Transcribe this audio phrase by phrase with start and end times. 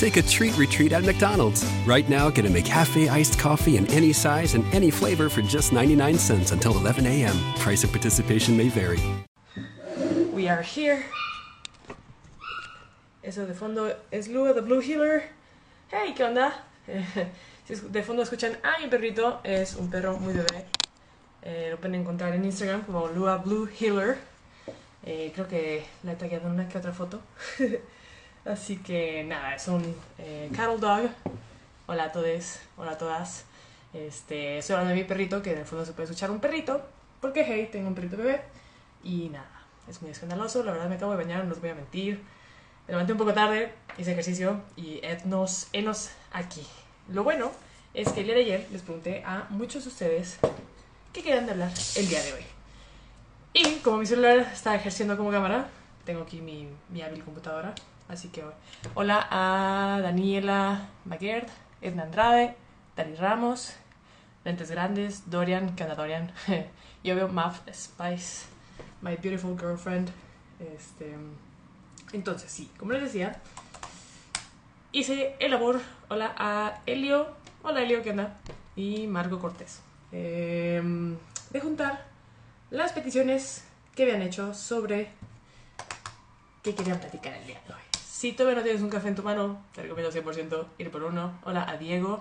[0.00, 1.62] Take a treat retreat at McDonald's.
[1.84, 5.74] Right now, get a McCafe iced coffee in any size and any flavor for just
[5.74, 7.36] 99 cents until 11 a.m.
[7.56, 8.98] Price of participation may vary.
[10.32, 11.04] We are here.
[13.22, 15.24] Eso de fondo es Lua, the Blue Healer.
[15.88, 16.54] Hey, ¿qué onda?
[17.68, 20.64] de fondo escuchan a mi perrito, es un perro muy bebé.
[21.42, 24.16] Eh, lo pueden encontrar en Instagram como Lua Blue Healer.
[25.04, 27.20] Eh, creo que la he tagueado en una que otra foto.
[28.44, 31.10] Así que nada, es un eh, cattle dog.
[31.86, 33.44] Hola a todos, hola a todas.
[33.92, 36.80] Este, estoy hablando de mi perrito, que en el fondo se puede escuchar un perrito,
[37.20, 38.40] porque hey, tengo un perrito bebé.
[39.04, 39.50] Y nada,
[39.88, 42.22] es muy escandaloso, la verdad me acabo de bañar, no os voy a mentir.
[42.86, 46.66] Me levanté un poco tarde, hice ejercicio y etnos, enos aquí.
[47.08, 47.50] Lo bueno
[47.92, 50.38] es que el día de ayer les pregunté a muchos de ustedes
[51.12, 52.44] qué querían de hablar el día de hoy.
[53.52, 55.68] Y como mi celular está ejerciendo como cámara,
[56.06, 57.74] tengo aquí mi, mi hábil computadora,
[58.10, 58.42] Así que
[58.94, 61.46] hola a Daniela Maguerd,
[61.80, 62.56] Edna Andrade,
[62.96, 63.76] Dani Ramos,
[64.44, 66.32] Lentes Grandes, Dorian, ¿qué Dorian?
[67.04, 68.46] Yo veo Math Spice,
[69.00, 70.10] My Beautiful Girlfriend.
[70.58, 71.16] Este,
[72.12, 73.40] entonces, sí, como les decía,
[74.90, 75.80] hice el labor.
[76.08, 77.28] Hola a Elio,
[77.62, 78.36] hola Elio, ¿qué onda?
[78.74, 79.82] Y Margo Cortés.
[80.10, 81.16] Em,
[81.50, 82.06] de juntar
[82.70, 85.12] las peticiones que habían hecho sobre
[86.64, 87.60] qué querían platicar el día.
[88.20, 91.40] Si todavía no tienes un café en tu mano, te recomiendo 100% ir por uno.
[91.42, 92.20] Hola a Diego.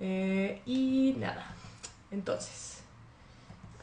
[0.00, 1.54] Eh, y nada.
[2.10, 2.80] Entonces,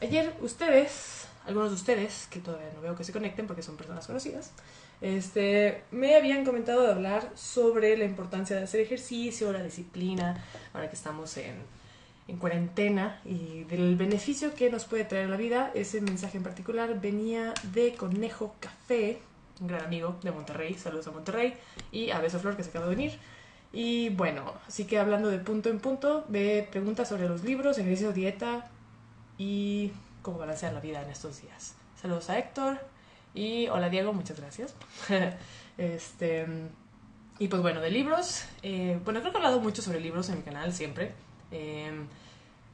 [0.02, 4.06] ayer ustedes, algunos de ustedes, que todavía no veo que se conecten porque son personas
[4.06, 4.52] conocidas,
[5.00, 10.44] este, me habían comentado de hablar sobre la importancia de hacer ejercicio, la disciplina,
[10.74, 11.54] ahora que estamos en,
[12.28, 15.70] en cuarentena y del beneficio que nos puede traer la vida.
[15.74, 19.18] Ese mensaje en particular venía de Conejo Café,
[19.60, 21.54] un gran amigo de Monterrey, saludos a Monterrey,
[21.92, 23.18] y a Beso Flor que se acaba de venir.
[23.72, 28.12] Y bueno, así que hablando de punto en punto, ve preguntas sobre los libros, ejercicio,
[28.12, 28.70] dieta
[29.38, 31.74] y cómo balancear la vida en estos días.
[32.00, 32.78] Saludos a Héctor
[33.34, 34.74] y hola Diego, muchas gracias.
[35.78, 36.46] este,
[37.38, 40.36] y pues bueno, de libros, eh, bueno, creo que he hablado mucho sobre libros en
[40.36, 41.12] mi canal siempre.
[41.50, 42.06] Em,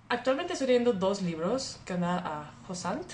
[0.09, 3.07] actualmente estoy leyendo dos libros que anda a Josant.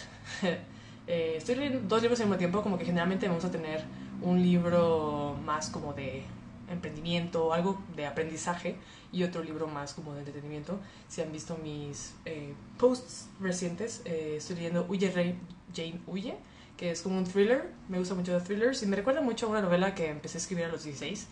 [1.09, 3.83] Eh, estoy leyendo dos libros al mismo tiempo, como que generalmente vamos a tener
[4.21, 6.23] un libro más como de
[6.71, 8.77] emprendimiento, algo de aprendizaje
[9.11, 10.79] y otro libro más como de entretenimiento.
[11.09, 15.39] Si han visto mis eh, posts recientes, eh, estoy leyendo Huye Rey,
[15.75, 16.37] Jane Huye,
[16.77, 17.71] que es como un thriller.
[17.89, 20.41] Me gusta mucho de thrillers y me recuerda mucho a una novela que empecé a
[20.43, 21.27] escribir a los 16.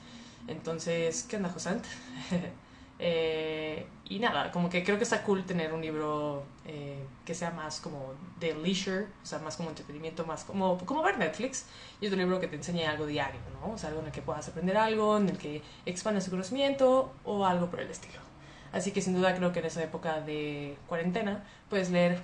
[0.49, 1.85] Entonces, ¿qué onda, Josant?
[2.99, 7.51] Eh, y nada, como que creo que está cool tener un libro eh, que sea
[7.51, 11.67] más como de leisure, o sea, más como entretenimiento, más como, como ver Netflix,
[12.01, 13.73] y otro libro que te enseñe algo diario, ¿no?
[13.75, 17.13] O sea, algo en el que puedas aprender algo, en el que expandas tu conocimiento
[17.25, 18.21] o algo por el estilo.
[18.73, 22.23] Así que sin duda creo que en esa época de cuarentena puedes leer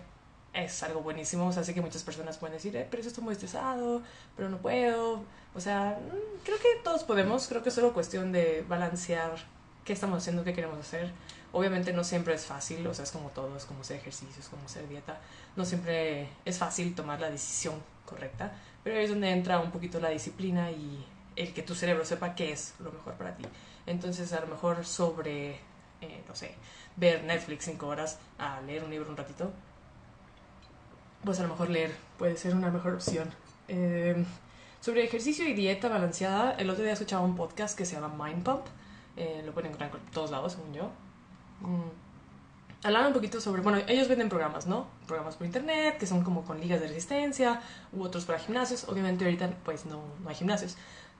[0.53, 1.47] es algo buenísimo.
[1.47, 4.03] O sea, sé que muchas personas pueden decir, eh, pero eso estoy muy estresado,
[4.37, 5.25] pero no puedo.
[5.54, 7.49] O sea, mm, creo que todos podemos.
[7.49, 9.33] Creo que es solo cuestión de balancear
[9.84, 11.10] qué estamos haciendo, qué queremos hacer.
[11.53, 14.65] Obviamente no siempre es fácil, o sea, es como todo, es como hacer ejercicios, como
[14.65, 15.20] hacer dieta.
[15.56, 17.75] No siempre es fácil tomar la decisión
[18.06, 21.04] correcta, pero ahí es donde entra un poquito la disciplina y
[21.37, 23.44] el que tu cerebro sepa qué es lo mejor para ti.
[23.87, 25.56] Entonces, a lo mejor sobre,
[26.00, 26.54] eh, no sé,
[26.97, 29.53] ver Netflix cinco horas a leer un libro un ratito,
[31.25, 33.31] pues a lo mejor leer puede ser una mejor opción.
[33.69, 34.25] Eh,
[34.81, 38.42] sobre ejercicio y dieta balanceada, el otro día escuchaba un podcast que se llama Mind
[38.42, 38.66] Pump
[39.17, 40.91] eh, lo pueden encontrar en todos lados, según yo.
[41.61, 43.06] Mm.
[43.06, 44.87] un poquito sobre, bueno, ellos venden programas, ¿no?
[45.06, 47.61] Programas por internet, que son como con ligas de resistencia,
[47.93, 48.89] u otros para gimnasios.
[48.89, 50.77] Obviamente ahorita pues no, no hay gimnasios.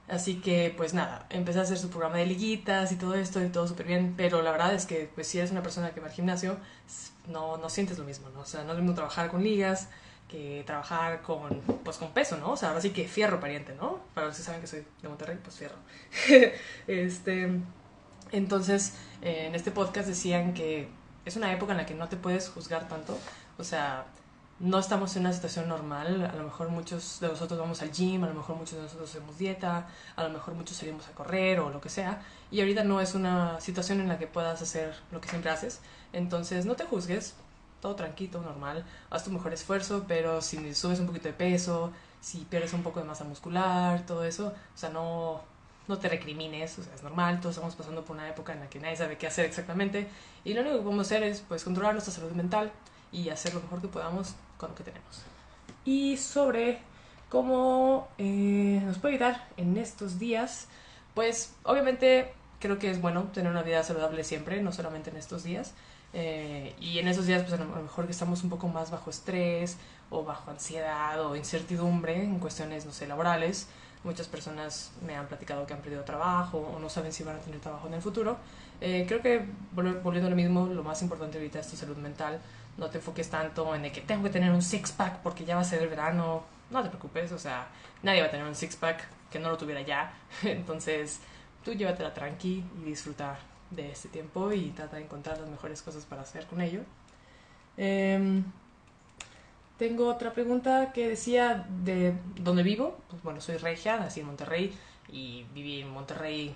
[0.07, 3.47] Así que pues nada, empecé a hacer su programa de liguitas y todo esto y
[3.47, 6.07] todo súper bien, pero la verdad es que pues si eres una persona que va
[6.07, 6.57] al gimnasio,
[7.27, 8.41] no, no sientes lo mismo, ¿no?
[8.41, 9.87] O sea, no es lo mismo trabajar con ligas
[10.27, 12.51] que trabajar con, pues con peso, ¿no?
[12.51, 13.99] O sea, ahora sí que fierro pariente, ¿no?
[14.13, 15.75] Para los que saben que soy de Monterrey, pues fierro.
[16.87, 17.61] este,
[18.33, 20.89] entonces, eh, en este podcast decían que
[21.23, 23.17] es una época en la que no te puedes juzgar tanto.
[23.57, 24.05] O sea,
[24.59, 26.25] no estamos en una situación normal.
[26.25, 29.09] A lo mejor muchos de nosotros vamos al gym, a lo mejor muchos de nosotros
[29.11, 32.23] hacemos dieta, a lo mejor muchos salimos a correr o lo que sea.
[32.49, 35.79] Y ahorita no es una situación en la que puedas hacer lo que siempre haces.
[36.11, 37.35] Entonces, no te juzgues.
[37.81, 41.91] todo tranquilo, normal, haz tu mejor esfuerzo, pero si subes un poquito de peso,
[42.21, 45.43] si pierdes un poco de masa muscular, todo eso, o sea, no,
[45.87, 48.69] no te recrimines, o sea, es normal, todos estamos pasando por una época en la
[48.69, 50.07] que nadie sabe qué hacer exactamente,
[50.43, 52.71] y lo único que podemos hacer es, pues, controlar nuestra salud mental
[53.11, 55.21] y hacer lo mejor que podamos con lo que tenemos.
[55.85, 56.79] Y sobre
[57.29, 60.67] cómo eh, nos puede ayudar en estos días,
[61.13, 65.43] pues, obviamente creo que es bueno tener una vida saludable siempre, no solamente en estos
[65.43, 65.73] días.
[66.13, 69.09] Eh, y en esos días, pues a lo mejor que estamos un poco más bajo
[69.09, 69.77] estrés
[70.09, 73.67] o bajo ansiedad o incertidumbre en cuestiones, no sé, laborales.
[74.03, 77.39] Muchas personas me han platicado que han perdido trabajo o no saben si van a
[77.39, 78.37] tener trabajo en el futuro.
[78.81, 82.41] Eh, creo que, volviendo a lo mismo, lo más importante ahorita es tu salud mental.
[82.77, 85.61] No te enfoques tanto en el que tengo que tener un six-pack porque ya va
[85.61, 86.43] a ser el verano.
[86.69, 87.67] No te preocupes, o sea,
[88.01, 90.13] nadie va a tener un six-pack que no lo tuviera ya.
[90.43, 91.19] Entonces,
[91.63, 93.37] tú llévatela tranqui y disfruta
[93.69, 96.81] de este tiempo y trata de encontrar las mejores cosas para hacer con ello.
[97.77, 98.43] Em,
[99.77, 102.97] tengo otra pregunta que decía de dónde vivo.
[103.09, 104.73] Pues bueno, soy regia, nací en Monterrey
[105.11, 106.55] y viví en Monterrey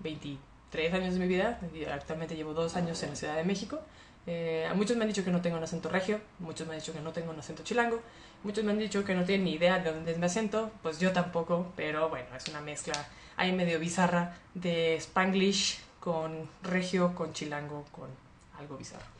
[0.00, 1.58] 23 eh, años de mi vida.
[1.92, 3.80] Actualmente llevo dos años en la Ciudad de México.
[4.26, 6.92] Eh, muchos me han dicho que no tengo un acento regio, muchos me han dicho
[6.92, 8.02] que no tengo un acento chilango,
[8.44, 11.00] muchos me han dicho que no tienen ni idea de dónde es mi acento, pues
[11.00, 13.06] yo tampoco, pero bueno, es una mezcla
[13.38, 18.10] ahí medio bizarra de spanglish con regio, con chilango, con
[18.58, 19.17] algo bizarro.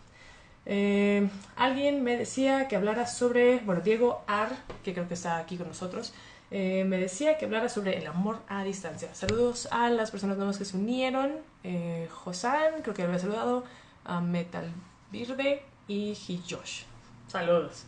[0.69, 4.51] Eh, alguien me decía que hablara sobre, bueno, Diego Ar,
[4.85, 6.13] que creo que está aquí con nosotros,
[6.51, 9.15] eh, me decía que hablara sobre el amor a distancia.
[9.15, 11.33] Saludos a las personas nuevas que se unieron.
[11.65, 13.65] Eh, Josan, creo que había saludado.
[14.05, 14.65] A Metal
[15.11, 16.85] Virde y Hijosh.
[17.27, 17.85] Saludos.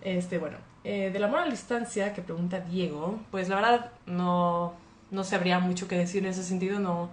[0.00, 4.74] Este, bueno, eh, del amor a distancia que pregunta Diego, pues la verdad no,
[5.10, 7.10] no sabría mucho que decir en ese sentido, no,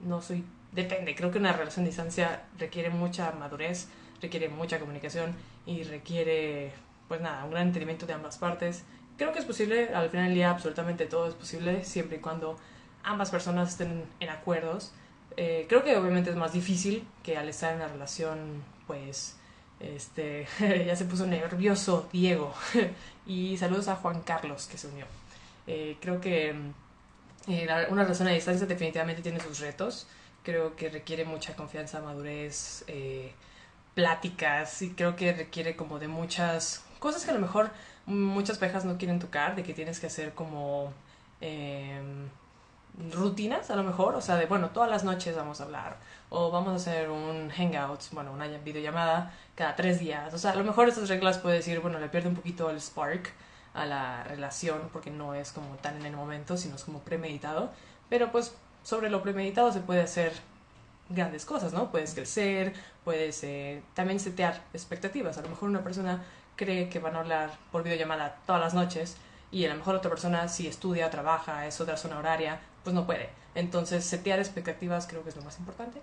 [0.00, 3.86] no soy, depende, creo que una relación a distancia requiere mucha madurez,
[4.24, 5.34] requiere mucha comunicación
[5.66, 6.72] y requiere,
[7.08, 8.84] pues nada, un gran entendimiento de ambas partes.
[9.16, 12.58] Creo que es posible, al final del día absolutamente todo es posible, siempre y cuando
[13.02, 14.92] ambas personas estén en acuerdos.
[15.36, 19.36] Eh, creo que obviamente es más difícil que al estar en la relación, pues,
[19.80, 20.46] este,
[20.86, 22.54] ya se puso nervioso Diego.
[23.26, 25.06] y saludos a Juan Carlos que se unió.
[25.66, 26.54] Eh, creo que
[27.46, 30.06] eh, una relación a distancia definitivamente tiene sus retos.
[30.42, 33.32] Creo que requiere mucha confianza, madurez, eh,
[33.94, 37.70] pláticas y creo que requiere como de muchas cosas que a lo mejor
[38.06, 40.92] muchas parejas no quieren tocar, de que tienes que hacer como
[41.40, 42.28] em,
[43.12, 45.96] rutinas a lo mejor, o sea, de bueno, todas las noches vamos a hablar
[46.30, 50.34] o vamos a hacer un hangout, bueno, una videollamada cada tres días.
[50.34, 52.80] O sea, a lo mejor estas reglas puede decir, bueno, le pierde un poquito el
[52.80, 53.32] spark,
[53.74, 57.70] a la relación porque no es como tan en el momento, sino es como premeditado.
[58.08, 60.32] Pero pues sobre lo premeditado se puede hacer
[61.08, 61.90] grandes cosas, ¿no?
[61.90, 62.74] Puedes crecer,
[63.04, 65.38] puedes eh, también setear expectativas.
[65.38, 66.24] A lo mejor una persona
[66.56, 69.16] cree que van a hablar por videollamada todas las noches
[69.52, 73.06] y a lo mejor otra persona si estudia, trabaja, es otra zona horaria, pues no
[73.06, 73.28] puede.
[73.54, 76.00] Entonces setear expectativas creo que es lo más importante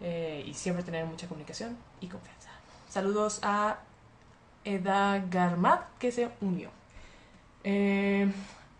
[0.00, 2.50] eh, y siempre tener mucha comunicación y confianza.
[2.88, 3.78] Saludos a
[4.64, 6.70] Eda Garmat que se unió.
[7.64, 8.30] Eh,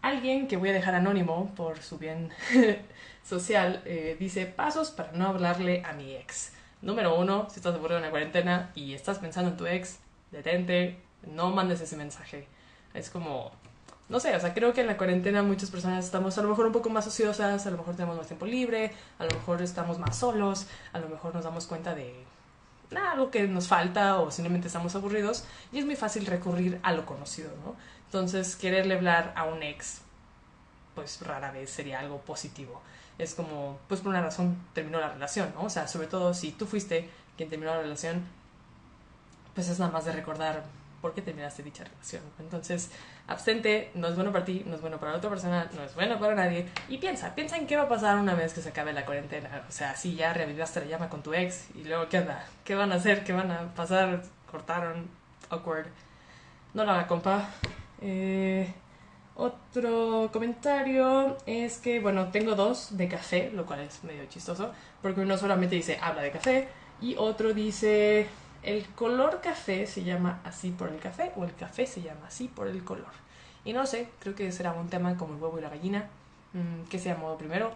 [0.01, 2.31] alguien que voy a dejar anónimo por su bien
[3.25, 3.83] social
[4.19, 6.54] dice pasos para no hablarle a mi ex.
[6.85, 10.01] Número uno, si estás aburrido en la cuarentena y estás pensando en tu ex,
[10.31, 12.47] detente, no mandes ese mensaje.
[12.93, 13.53] Es como,
[14.11, 16.67] no sé, o sea, creo que en la cuarentena muchas personas estamos a lo mejor
[16.67, 19.99] un poco más ociosas, a lo mejor tenemos más tiempo libre, a lo mejor estamos
[19.99, 22.23] más solos, a lo mejor nos damos cuenta de
[22.95, 27.07] algo que nos falta o simplemente estamos aburridos y es muy fácil recurrir a lo
[27.07, 27.77] conocido, ¿no?
[28.05, 30.03] Entonces, quererle hablar a un ex,
[30.95, 32.83] pues rara vez sería algo positivo.
[33.19, 35.65] Es como, pues por una razón terminó la relación, ¿no?
[35.65, 38.25] O sea, sobre todo si tú fuiste quien terminó la relación,
[39.55, 40.65] pues es nada más de recordar
[41.01, 42.23] por qué terminaste dicha relación.
[42.39, 42.91] Entonces,
[43.29, 45.95] abstente, no es bueno para ti, no es bueno para la otra persona, no es
[45.95, 46.67] bueno para nadie.
[46.89, 49.65] Y piensa, piensa en qué va a pasar una vez que se acabe la cuarentena.
[49.69, 52.47] O sea, si ya reavivaste la llama con tu ex y luego, ¿qué onda?
[52.65, 53.23] ¿Qué van a hacer?
[53.23, 54.23] ¿Qué van a pasar?
[54.51, 55.09] ¿Cortaron?
[55.51, 55.89] Awkward.
[56.73, 57.51] No lo haga, compa.
[58.01, 58.73] Eh,
[59.37, 64.73] otro comentario es que, bueno, tengo dos de café, lo cual es medio chistoso,
[65.03, 66.69] porque uno solamente dice habla de café
[67.01, 68.29] y otro dice
[68.63, 72.49] el color café se llama así por el café o el café se llama así
[72.49, 73.13] por el color.
[73.65, 76.09] Y no sé, creo que será un tema como el huevo y la gallina.
[76.53, 77.73] Mm, ¿Qué se llamó primero?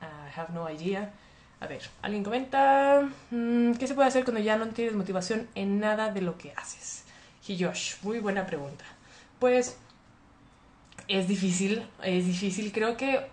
[0.00, 1.12] I have no idea.
[1.60, 5.80] A ver, alguien comenta, mm, ¿qué se puede hacer cuando ya no tienes motivación en
[5.80, 7.04] nada de lo que haces?
[7.48, 8.84] Y Josh, muy buena pregunta
[9.40, 9.78] pues
[11.10, 12.72] es difícil, es difícil.
[12.72, 13.26] Creo que,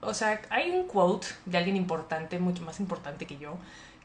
[0.00, 3.58] o sea, hay un quote de alguien importante, mucho más importante que yo,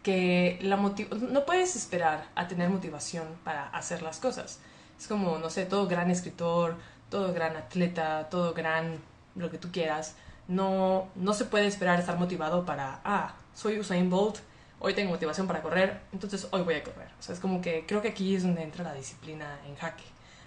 [0.04, 4.60] que la no puedes esperar a tener motivación para hacer las cosas.
[5.00, 6.76] Es como, no sé, todo gran escritor,
[7.10, 9.00] todo gran atleta, todo gran
[9.36, 10.16] lo que tú quieras.
[10.48, 14.38] No, no se puede esperar estar motivado para, ah, soy Usain Bolt,
[14.80, 17.10] hoy tengo motivación para correr, entonces hoy voy a correr.
[17.18, 20.04] O sea, es como que creo que aquí es donde entra la disciplina en jaque.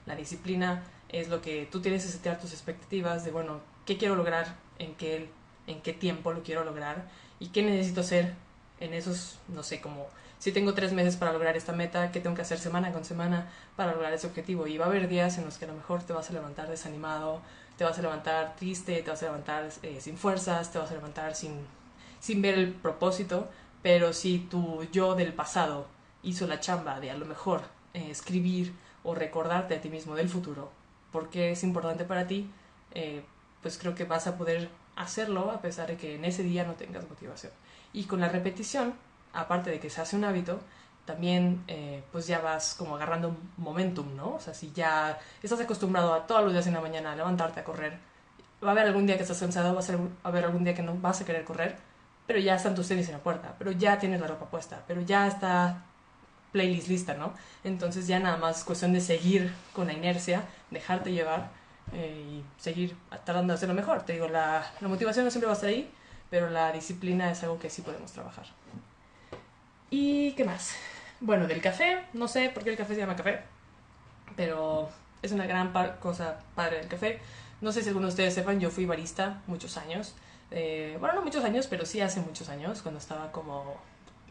[0.07, 4.15] La disciplina es lo que tú tienes que setear tus expectativas de, bueno, ¿qué quiero
[4.15, 4.57] lograr?
[4.79, 5.29] ¿En qué,
[5.67, 7.09] en qué tiempo lo quiero lograr?
[7.41, 8.35] ¿Y qué necesito hacer
[8.81, 10.07] en esos, no sé, como
[10.39, 13.51] si tengo tres meses para lograr esta meta, ¿qué tengo que hacer semana con semana
[13.75, 14.69] para lograr ese objetivo?
[14.69, 16.69] Y va a haber días en los que a lo mejor te vas a levantar
[16.69, 17.41] desanimado,
[17.77, 20.95] te vas a levantar triste, te vas a levantar eh, sin fuerzas, te vas a
[20.95, 21.57] levantar sin,
[22.21, 23.49] sin ver el propósito,
[23.83, 25.89] pero si tu yo del pasado
[26.23, 27.63] hizo la chamba de a lo mejor
[27.95, 28.73] eh, escribir
[29.03, 30.71] o recordarte a ti mismo del futuro,
[31.13, 32.51] porque es importante para ti,
[32.95, 33.23] eh,
[33.63, 36.75] pues creo que vas a poder hacerlo a pesar de que en ese día no
[36.75, 37.53] tengas motivación.
[37.93, 38.95] Y con la repetición,
[39.33, 40.61] aparte de que se hace un hábito,
[41.05, 44.35] también eh, pues ya vas como agarrando momentum, ¿no?
[44.35, 47.65] O sea, si ya estás acostumbrado a todos los días en la mañana levantarte a
[47.65, 47.99] correr,
[48.63, 50.95] va a haber algún día que estás cansado, va a haber algún día que no
[50.95, 51.77] vas a querer correr,
[52.27, 55.01] pero ya están tus tenis en la puerta, pero ya tienes la ropa puesta, pero
[55.01, 55.85] ya está
[56.53, 57.33] playlist lista, ¿no?
[57.65, 61.51] Entonces ya nada más cuestión de seguir con la inercia, dejarte llevar
[61.93, 64.03] eh, y seguir tratando de hacerlo mejor.
[64.03, 65.91] Te digo, la, la motivación no siempre va a estar ahí,
[66.31, 68.47] pero la disciplina es algo que sí podemos trabajar.
[69.91, 70.75] ¿Y qué más?
[71.21, 73.41] Bueno, del café, no sé por qué el café se llama café,
[74.37, 74.89] pero
[75.23, 77.21] es una gran cosa padre del café.
[77.61, 80.15] No sé si algunos de ustedes sepan, yo fui barista muchos años.
[80.51, 83.77] Eh, bueno, no muchos años, pero sí hace muchos años, cuando estaba como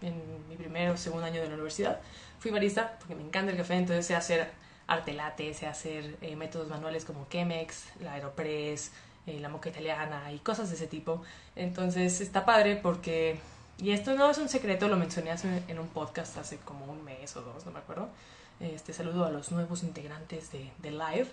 [0.01, 1.99] en mi primer o segundo año de la universidad.
[2.39, 4.51] Fui barista porque me encanta el café, entonces sé hacer
[4.87, 8.91] arte latte, sé hacer eh, métodos manuales como Chemex, la Aeropress,
[9.25, 11.21] eh, la moca italiana y cosas de ese tipo.
[11.55, 13.39] Entonces está padre porque,
[13.77, 15.35] y esto no es un secreto, lo mencioné
[15.67, 18.09] en un podcast hace como un mes o dos, no me acuerdo.
[18.59, 21.27] Este saludo a los nuevos integrantes de, de Live.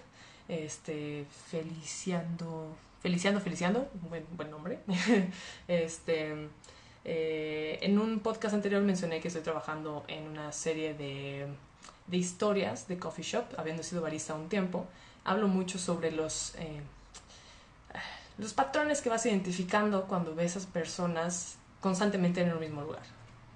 [0.49, 4.81] Este, Feliciando, Feliciando, Feliciando, buen, buen nombre.
[5.69, 6.49] este,
[7.05, 11.47] eh, en un podcast anterior mencioné que estoy trabajando en una serie de,
[12.07, 14.87] de historias de coffee shop, habiendo sido barista un tiempo.
[15.25, 16.83] Hablo mucho sobre los eh,
[18.39, 23.03] los patrones que vas identificando cuando ves a esas personas constantemente en el mismo lugar.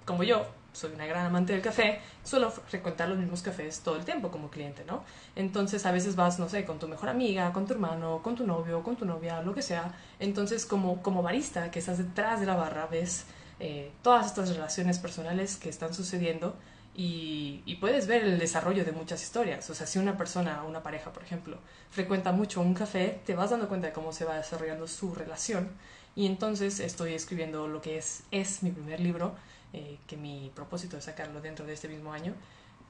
[0.04, 4.04] Como yo, soy una gran amante del café, suelo frecuentar los mismos cafés todo el
[4.04, 5.02] tiempo como cliente, ¿no?
[5.34, 8.46] Entonces a veces vas, no sé, con tu mejor amiga, con tu hermano, con tu
[8.46, 9.92] novio, con tu novia, lo que sea.
[10.20, 13.26] Entonces como, como barista que estás detrás de la barra, ves
[13.60, 16.56] eh, todas estas relaciones personales que están sucediendo
[17.00, 19.70] y, puedes ver el desarrollo de muchas historias.
[19.70, 21.58] O sea, si una persona, una pareja, por ejemplo,
[21.90, 25.70] frecuenta mucho un café, te vas dando cuenta de cómo se va desarrollando su relación.
[26.16, 29.36] Y entonces estoy escribiendo lo que es, es mi primer libro,
[29.72, 32.34] eh, que mi propósito es sacarlo dentro de este mismo año.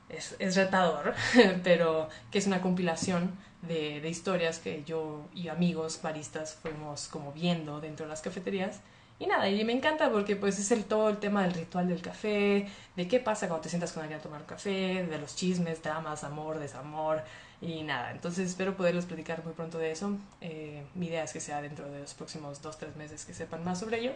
[0.08, 1.14] Es, es retador,
[1.62, 7.32] pero que es una compilación de, de historias que yo y amigos baristas fuimos como
[7.32, 8.80] viendo dentro de las cafeterías
[9.20, 12.00] y nada, y me encanta porque pues es el, todo el tema del ritual del
[12.00, 15.82] café, de qué pasa cuando te sientas con alguien a tomar café, de los chismes,
[15.82, 17.22] dramas, amor, desamor
[17.60, 18.12] y nada.
[18.12, 20.16] Entonces espero poderles platicar muy pronto de eso.
[20.40, 23.64] Eh, mi idea es que sea dentro de los próximos dos, tres meses que sepan
[23.64, 24.12] más sobre ello.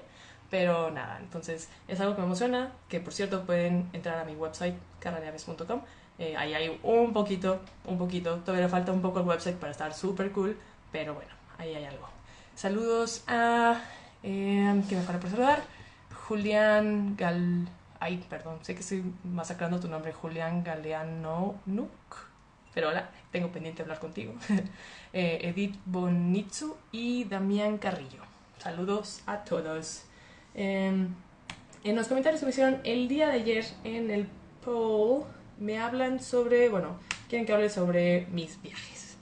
[0.50, 4.36] Pero nada, entonces es algo que me emociona, que por cierto pueden entrar a mi
[4.36, 5.80] website, carraneaves.com.
[6.18, 9.94] Eh, ahí hay un poquito, un poquito, todavía falta un poco el website para estar
[9.94, 10.56] súper cool,
[10.92, 12.06] pero bueno, ahí hay algo.
[12.54, 13.80] Saludos a
[14.22, 15.62] eh, que me falta por saludar.
[16.28, 17.68] Julián Gal...
[18.00, 21.90] Ay, perdón, sé que estoy masacrando tu nombre, Julián Galeano Nuk.
[22.74, 24.34] Pero hola, tengo pendiente hablar contigo.
[25.12, 28.22] eh, Edith Bonitzu y Damián Carrillo.
[28.58, 30.04] Saludos a todos.
[30.54, 31.06] Eh,
[31.84, 34.28] en los comentarios que me hicieron el día de ayer en el
[34.64, 35.24] poll,
[35.58, 36.96] me hablan sobre, bueno,
[37.28, 39.16] quieren que hable sobre mis viajes.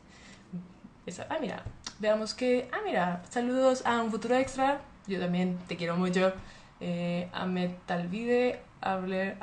[1.28, 1.64] ah, mira,
[1.98, 6.32] veamos que, ah, mira, saludos a un futuro extra, yo también te quiero mucho.
[6.80, 9.36] Eh, a Metalvide, hable,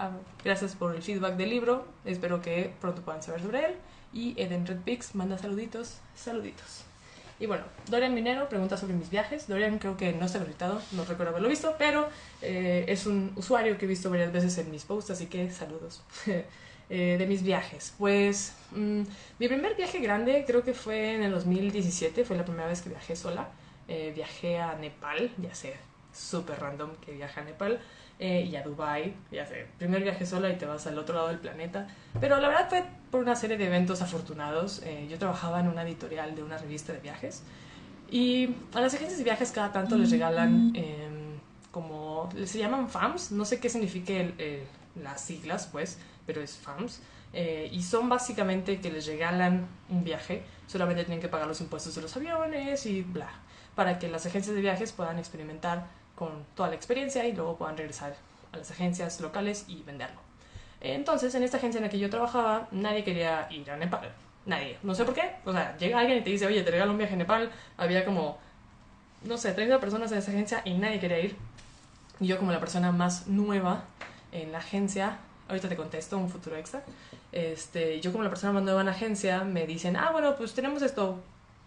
[0.44, 1.86] gracias por el feedback del libro.
[2.06, 3.76] Espero que pronto puedan saber sobre él.
[4.14, 6.84] Y Eden Red Pix manda saluditos, saluditos.
[7.40, 9.48] Y bueno, Dorian Minero pregunta sobre mis viajes.
[9.48, 12.10] Dorian creo que no está gritado, no recuerdo haberlo visto, pero
[12.42, 16.04] eh, es un usuario que he visto varias veces en mis posts, así que saludos.
[16.90, 17.94] Eh, de mis viajes.
[17.98, 19.02] Pues mm,
[19.40, 22.88] mi primer viaje grande creo que fue en el 2017, fue la primera vez que
[22.88, 23.50] viajé sola.
[23.88, 25.76] Eh, viajé a Nepal, ya sé,
[26.14, 27.80] súper random que viaje a Nepal,
[28.20, 31.28] eh, y a Dubai, ya sé, primer viaje sola y te vas al otro lado
[31.30, 31.88] del planeta.
[32.20, 34.82] Pero la verdad fue por una serie de eventos afortunados.
[34.84, 37.44] Eh, yo trabajaba en una editorial de una revista de viajes
[38.10, 41.38] y a las agencias de viajes cada tanto les regalan em,
[41.72, 44.14] como, se llaman FAMS, no sé qué significa
[44.96, 47.02] las siglas, pues, pero es FAMS.
[47.34, 51.94] Eh, y son básicamente que les regalan un viaje, solamente tienen que pagar los impuestos
[51.96, 53.30] de los aviones y bla,
[53.78, 57.78] para que las agencias de viajes puedan experimentar con toda la experiencia y luego puedan
[57.78, 58.16] regresar
[58.52, 60.20] a las agencias locales y venderlo.
[60.82, 64.12] Entonces, en esta agencia en la que yo trabajaba, nadie quería ir a Nepal.
[64.48, 64.80] Nadie.
[64.82, 65.36] No sé por qué.
[65.46, 67.52] O sea, llega alguien y te dice, oye, te regalo un viaje a Nepal.
[67.78, 68.40] Había como,
[69.22, 71.36] no sé, 30 personas en esa agencia y nadie quería ir.
[72.20, 73.84] Y yo como la persona más nueva
[74.32, 75.20] en la agencia,
[75.50, 76.82] ahorita te contesto un futuro extra,
[77.32, 80.56] este, yo como la persona más nueva en la agencia, me dicen, ah, bueno, pues
[80.56, 81.20] tenemos esto,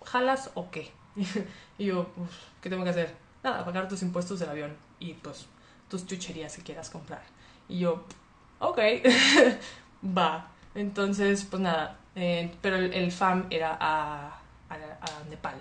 [0.04, 0.90] ¿jalas o qué?
[1.78, 3.14] y yo, pues, ¿qué tengo que hacer?
[3.42, 5.46] Nada, pagar tus impuestos del avión y pues
[5.88, 7.22] tus chucherías si quieras comprar.
[7.68, 8.04] Y yo,
[8.58, 8.78] ok,
[10.16, 10.48] va.
[10.74, 15.56] Entonces, pues nada, eh, pero el, FAM era a, a, a Nepal.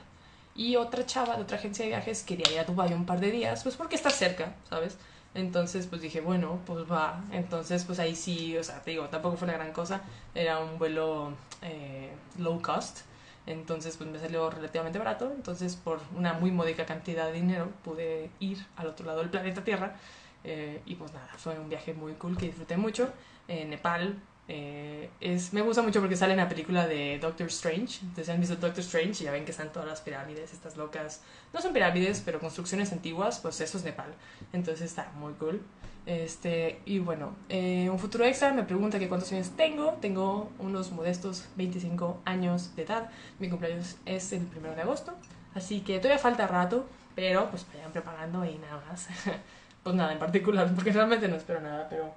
[0.55, 3.31] Y otra chava de otra agencia de viajes quería ir a Dubai un par de
[3.31, 4.97] días, pues porque está cerca, ¿sabes?
[5.35, 7.23] Entonces, pues dije, bueno, pues va.
[7.31, 10.01] Entonces, pues ahí sí, o sea, te digo, tampoco fue la gran cosa.
[10.33, 13.01] Era un vuelo eh, low cost.
[13.45, 15.31] Entonces, pues me salió relativamente barato.
[15.35, 19.63] Entonces, por una muy módica cantidad de dinero, pude ir al otro lado del planeta
[19.63, 19.95] Tierra.
[20.43, 23.11] Eh, y pues nada, fue un viaje muy cool que disfruté mucho.
[23.47, 24.15] En Nepal
[24.51, 27.99] eh, es, me gusta mucho porque sale en la película de Doctor Strange.
[28.01, 31.21] Entonces han visto Doctor Strange y ya ven que están todas las pirámides, estas locas.
[31.53, 34.11] No son pirámides, pero construcciones antiguas, pues eso es Nepal.
[34.51, 35.61] Entonces está muy cool.
[36.07, 39.99] Este, y bueno, eh, un futuro extra me pregunta que cuántos años tengo.
[40.01, 43.11] Tengo unos modestos 25 años de edad.
[43.37, 45.13] Mi cumpleaños es el 1 de agosto.
[45.53, 49.07] Así que todavía falta rato, pero pues vayan preparando y nada más.
[49.83, 52.11] pues nada en particular, porque realmente no espero nada, pero...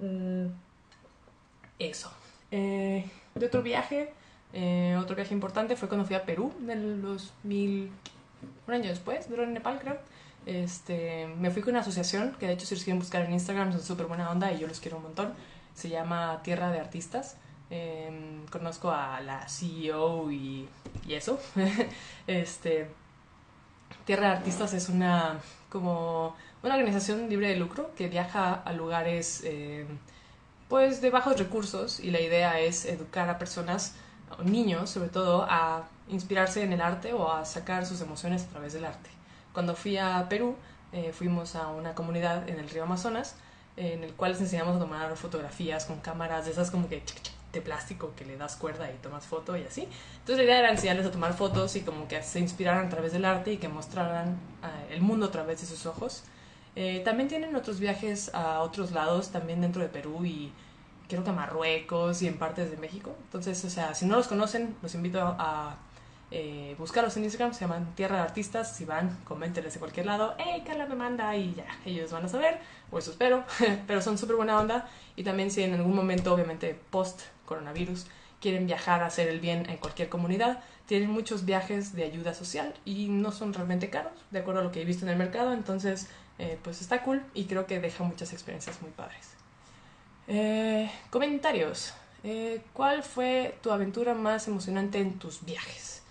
[0.00, 0.48] Mm,
[1.84, 2.10] eso.
[2.50, 4.12] Eh, de otro viaje,
[4.52, 7.90] eh, otro viaje importante fue cuando fui a Perú, en los mil,
[8.66, 9.98] un año después, de Nepal creo.
[10.44, 13.72] Este, me fui con una asociación que de hecho si los quieren buscar en Instagram
[13.72, 15.34] son súper buena onda y yo los quiero un montón.
[15.74, 17.36] Se llama Tierra de Artistas.
[17.70, 20.68] Em, conozco a la CEO y,
[21.06, 21.40] y eso.
[22.26, 22.88] este,
[24.04, 29.42] Tierra de Artistas es una como una organización libre de lucro que viaja a lugares
[29.44, 29.86] em,
[30.72, 33.92] pues de bajos recursos y la idea es educar a personas,
[34.42, 38.72] niños sobre todo, a inspirarse en el arte o a sacar sus emociones a través
[38.72, 39.10] del arte.
[39.52, 40.56] Cuando fui a Perú,
[40.94, 43.34] eh, fuimos a una comunidad en el río Amazonas,
[43.76, 47.02] en el cual les enseñamos a tomar fotografías con cámaras de esas como que
[47.52, 49.86] de plástico que le das cuerda y tomas foto y así.
[50.20, 53.12] Entonces la idea era enseñarles a tomar fotos y como que se inspiraran a través
[53.12, 56.24] del arte y que mostraran eh, el mundo a través de sus ojos.
[56.76, 60.50] Eh, también tienen otros viajes a otros lados, también dentro de Perú y
[61.12, 63.14] creo que Marruecos y en partes de México.
[63.24, 65.76] Entonces, o sea, si no los conocen, los invito a,
[66.30, 68.74] eh, buscarlos en Instagram, se llaman Tierra de Artistas.
[68.74, 72.28] Si van, coméntenles de cualquier lado, hey, Carla me manda y ya, ellos van a
[72.28, 72.58] saber,
[72.90, 73.44] o eso espero,
[73.86, 74.88] pero son súper buena onda.
[75.14, 78.06] Y también si en algún momento, obviamente, post coronavirus,
[78.40, 82.72] quieren viajar a hacer el bien en cualquier comunidad, tienen muchos viajes de ayuda social
[82.86, 85.52] y no son realmente caros, de acuerdo a lo que he visto en el mercado.
[85.52, 89.41] Entonces, eh, pues está cool y creo que deja muchas experiencias muy padres.
[90.28, 91.94] Eh, comentarios.
[92.24, 96.02] Eh, ¿Cuál fue tu aventura más emocionante en tus viajes?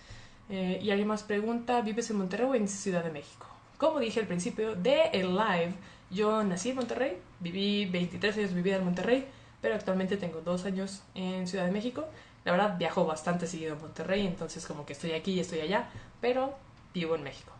[0.50, 3.46] Eh, y alguien más pregunta, ¿vives en Monterrey o en Ciudad de México?
[3.78, 5.72] Como dije al principio de el live,
[6.10, 9.26] yo nací en Monterrey, viví 23 años de en Monterrey,
[9.62, 12.04] pero actualmente tengo dos años en Ciudad de México.
[12.44, 15.88] La verdad viajo bastante seguido a Monterrey, entonces como que estoy aquí y estoy allá,
[16.20, 16.54] pero
[16.92, 17.52] vivo en México.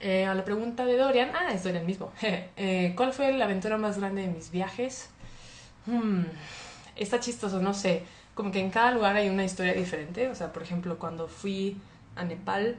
[0.00, 2.12] Eh, a la pregunta de Dorian, ah, es Dorian mismo.
[2.56, 5.10] Eh, ¿Cuál fue la aventura más grande de mis viajes?
[5.86, 6.22] Hmm,
[6.96, 8.04] está chistoso, no sé.
[8.34, 10.28] Como que en cada lugar hay una historia diferente.
[10.28, 11.76] O sea, por ejemplo, cuando fui
[12.16, 12.76] a Nepal,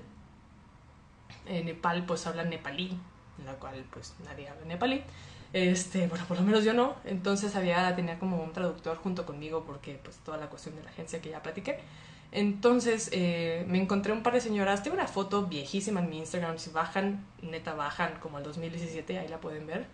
[1.45, 2.97] en Nepal pues hablan nepalí,
[3.39, 5.03] en la cual pues nadie habla nepalí.
[5.53, 6.95] Este, bueno, por lo menos yo no.
[7.05, 10.89] Entonces había, tenía como un traductor junto conmigo porque pues toda la cuestión de la
[10.89, 11.79] agencia que ya platiqué.
[12.32, 14.84] Entonces eh, me encontré un par de señoras.
[14.84, 16.58] Tengo una foto viejísima en mi Instagram.
[16.58, 19.86] Si bajan, neta bajan como al 2017, ahí la pueden ver.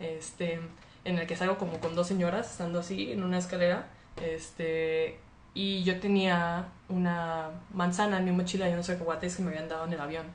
[0.00, 0.60] Este,
[1.04, 3.88] en el que salgo como con dos señoras estando así en una escalera.
[4.22, 5.18] Este,
[5.54, 9.84] y yo tenía una manzana en mi mochila y unos cacahuates que me habían dado
[9.84, 10.26] en el avión.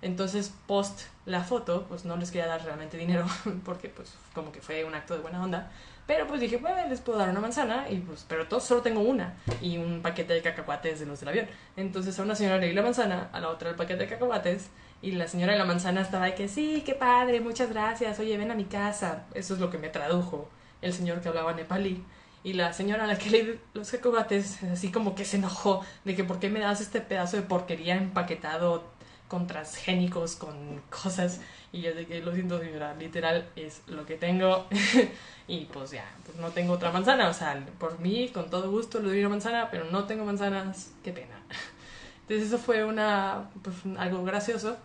[0.00, 3.26] Entonces, post la foto, pues no les quería dar realmente dinero
[3.64, 5.70] porque pues como que fue un acto de buena onda.
[6.08, 9.02] Pero pues dije, bueno, les puedo dar una manzana, y pues, pero todos solo tengo
[9.02, 11.46] una y un paquete de cacahuates de los del avión.
[11.76, 14.70] Entonces a una señora le di la manzana, a la otra el paquete de cacahuates,
[15.02, 18.38] y la señora de la manzana estaba de que, sí, qué padre, muchas gracias, oye,
[18.38, 19.26] ven a mi casa.
[19.34, 20.48] Eso es lo que me tradujo
[20.80, 22.02] el señor que hablaba nepalí.
[22.42, 26.16] Y la señora a la que le los cacahuates, así como que se enojó de
[26.16, 28.82] que por qué me das este pedazo de porquería empaquetado
[29.28, 31.40] con transgénicos, con cosas.
[31.70, 34.66] Y yo de que lo siento, señora, literal es lo que tengo.
[35.48, 37.28] y pues ya, pues no tengo otra manzana.
[37.28, 40.92] O sea, por mí, con todo gusto, le doy una manzana, pero no tengo manzanas,
[41.04, 41.42] qué pena.
[42.22, 44.76] Entonces eso fue una, pues, algo gracioso.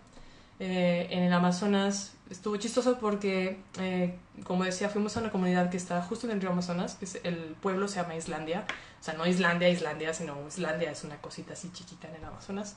[0.60, 5.76] Eh, en el Amazonas estuvo chistoso porque, eh, como decía, fuimos a una comunidad que
[5.76, 8.64] está justo en el río Amazonas, que es, el pueblo se llama Islandia.
[9.00, 12.76] O sea, no Islandia, Islandia, sino Islandia es una cosita así chiquita en el Amazonas.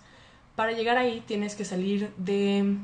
[0.58, 2.78] Para llegar ahí tienes que salir de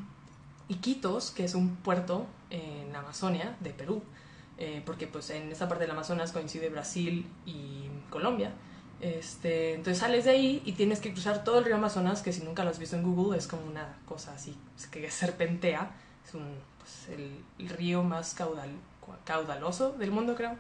[0.68, 4.04] Iquitos, que es un puerto en Amazonia, de Perú,
[4.60, 8.52] eh, porque pues en esta parte del Amazonas coincide Brasil y Colombia.
[9.02, 12.44] Este, entonces sales de ahí y tienes que cruzar todo el río Amazonas, que si
[12.44, 14.56] nunca lo has visto en Google es como una cosa así,
[14.92, 15.96] que serpentea.
[16.28, 18.70] Es un, pues, el, río más caudal,
[19.26, 20.58] caudaloso del mundo, creo.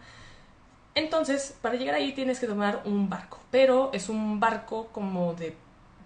[0.95, 5.55] Entonces, para llegar ahí tienes que tomar un barco, pero es un barco como de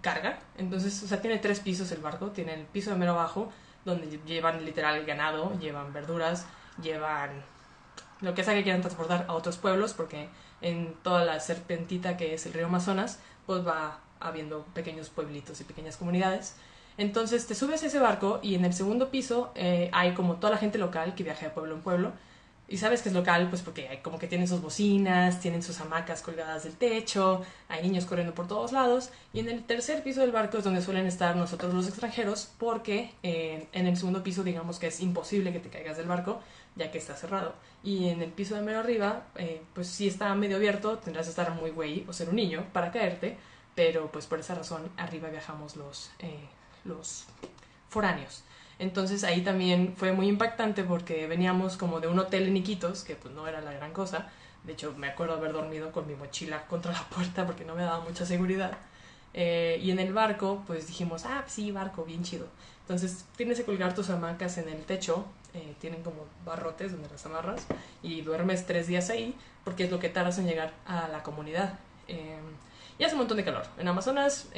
[0.00, 0.38] carga.
[0.56, 2.30] Entonces, o sea, tiene tres pisos el barco.
[2.30, 3.50] Tiene el piso de mero abajo,
[3.84, 6.46] donde llevan literal ganado, llevan verduras,
[6.82, 7.42] llevan
[8.20, 10.28] lo que sea que quieran transportar a otros pueblos, porque
[10.60, 15.64] en toda la serpentita que es el río Amazonas, pues va habiendo pequeños pueblitos y
[15.64, 16.56] pequeñas comunidades.
[16.96, 20.52] Entonces te subes a ese barco y en el segundo piso eh, hay como toda
[20.52, 22.12] la gente local que viaja de pueblo en pueblo
[22.70, 26.20] y sabes que es local, pues porque como que tienen sus bocinas, tienen sus hamacas
[26.20, 29.08] colgadas del techo, hay niños corriendo por todos lados.
[29.32, 33.14] Y en el tercer piso del barco es donde suelen estar nosotros los extranjeros, porque
[33.22, 36.40] eh, en el segundo piso digamos que es imposible que te caigas del barco,
[36.76, 37.54] ya que está cerrado.
[37.82, 41.30] Y en el piso de medio arriba, eh, pues si está medio abierto, tendrás que
[41.30, 43.38] estar muy güey o ser un niño para caerte,
[43.74, 46.48] pero pues por esa razón arriba viajamos los, eh,
[46.84, 47.24] los
[47.88, 48.44] foráneos.
[48.78, 53.16] Entonces ahí también fue muy impactante porque veníamos como de un hotel en Iquitos, que
[53.16, 54.30] pues no era la gran cosa.
[54.64, 57.82] De hecho, me acuerdo haber dormido con mi mochila contra la puerta porque no me
[57.82, 58.72] daba mucha seguridad.
[59.34, 62.46] Eh, y en el barco, pues dijimos, ah, sí, barco, bien chido.
[62.82, 67.24] Entonces tienes que colgar tus hamacas en el techo, eh, tienen como barrotes donde las
[67.26, 67.66] amarras
[68.02, 71.78] y duermes tres días ahí porque es lo que tardas en llegar a la comunidad.
[72.06, 72.38] Eh,
[72.98, 73.64] y hace un montón de calor.
[73.78, 74.48] En Amazonas,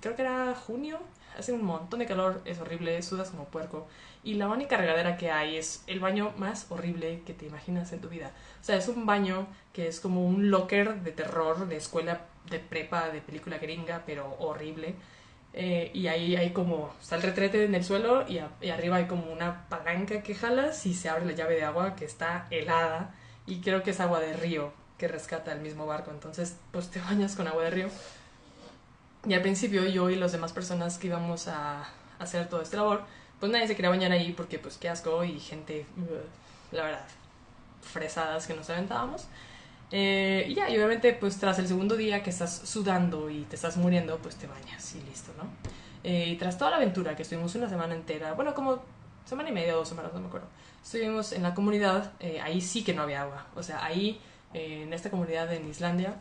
[0.00, 0.98] creo que era junio,
[1.38, 3.86] hace un montón de calor, es horrible, sudas como puerco.
[4.22, 8.00] Y la única regadera que hay es el baño más horrible que te imaginas en
[8.00, 8.32] tu vida.
[8.60, 12.58] O sea, es un baño que es como un locker de terror, de escuela de
[12.58, 14.94] prepa, de película gringa, pero horrible.
[15.52, 18.38] Eh, y ahí hay como, está el retrete en el suelo y,
[18.70, 22.04] arriba hay como una palanca que jalas y se abre la llave de agua que
[22.04, 23.14] está helada
[23.46, 26.10] y creo que es agua de río que rescata el mismo barco.
[26.10, 27.88] Entonces, pues te bañas con agua de río
[29.26, 33.04] y al principio yo y las demás personas que íbamos a hacer todo este labor,
[33.38, 37.06] pues nadie se quería bañar ahí porque pues qué asco y gente, uh, la verdad,
[37.82, 39.26] fresadas que nos aventábamos.
[39.92, 43.56] Eh, y ya, y obviamente pues tras el segundo día que estás sudando y te
[43.56, 45.44] estás muriendo, pues te bañas y listo, ¿no?
[46.04, 48.80] Eh, y tras toda la aventura que estuvimos una semana entera, bueno, como
[49.24, 50.46] semana y media dos semanas, no me acuerdo,
[50.82, 54.20] estuvimos en la comunidad, eh, ahí sí que no había agua, o sea, ahí
[54.52, 56.20] en esta comunidad en Islandia,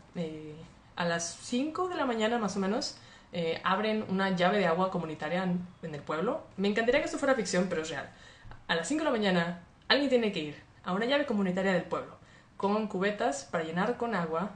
[1.00, 2.98] a las 5 de la mañana más o menos
[3.32, 6.44] eh, abren una llave de agua comunitaria en, el pueblo.
[6.58, 8.10] Me encantaría que esto fuera ficción, pero es real.
[8.68, 11.84] A las 5 de la mañana alguien tiene que ir a una llave comunitaria del
[11.84, 12.18] pueblo
[12.58, 14.52] con cubetas para llenar con agua,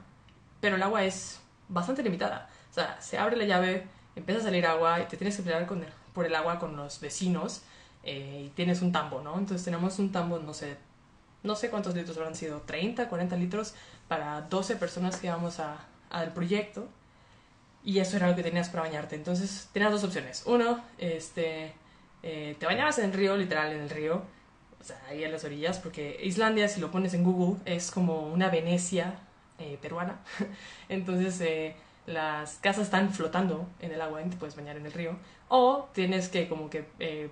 [0.60, 2.50] pero el agua es bastante limitada.
[2.70, 5.66] O sea, se abre la llave, empieza a salir agua y te tienes que pelear
[6.12, 7.62] por el agua con los vecinos
[8.02, 9.38] eh, y tienes un tambo, ¿no?
[9.38, 10.76] Entonces tenemos un tambo, no sé,
[11.42, 13.74] no sé cuántos litros habrán sido, 30, 40 litros
[14.08, 16.88] para 12 personas que vamos a, al proyecto
[17.84, 19.14] y eso era lo que tenías para bañarte.
[19.14, 20.42] Entonces tenías dos opciones.
[20.46, 21.72] Uno, este,
[22.22, 24.22] eh, te bañabas en el río, literal en el río,
[24.80, 28.22] o sea, ahí en las orillas, porque Islandia, si lo pones en Google, es como
[28.22, 29.18] una Venecia
[29.58, 30.20] eh, peruana.
[30.88, 34.92] Entonces eh, las casas están flotando en el agua y te puedes bañar en el
[34.92, 35.16] río.
[35.48, 36.82] O tienes que como que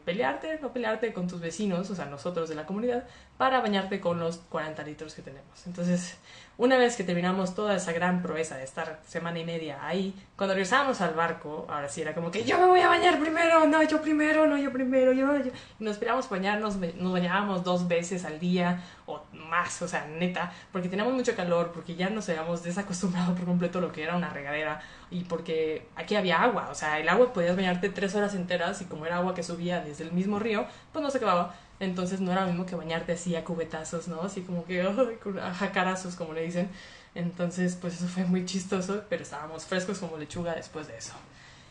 [0.04, 3.04] pelearte, no pelearte con tus vecinos, o sea, nosotros de la comunidad,
[3.36, 5.66] para bañarte con los 40 litros que tenemos.
[5.66, 6.18] Entonces,
[6.58, 10.54] una vez que terminamos toda esa gran proeza de estar semana y media ahí, cuando
[10.54, 13.82] regresamos al barco, ahora sí era como que yo me voy a bañar primero, no
[13.82, 15.50] yo primero, no yo primero, yo, yo.
[15.80, 20.50] Y nos esperábamos bañarnos, nos bañábamos dos veces al día o más, o sea, neta,
[20.72, 24.16] porque teníamos mucho calor, porque ya nos habíamos desacostumbrado por completo a lo que era
[24.16, 28.34] una regadera y porque aquí había agua, o sea, el agua podías bañarte tres horas
[28.34, 31.54] enteras y como era agua que subía desde el mismo río, pues no se acababa.
[31.80, 34.22] Entonces no era lo mismo que bañarte así a cubetazos, ¿no?
[34.22, 36.70] Así como que a jacarazos, como le dicen.
[37.14, 41.14] Entonces, pues eso fue muy chistoso, pero estábamos frescos como lechuga después de eso.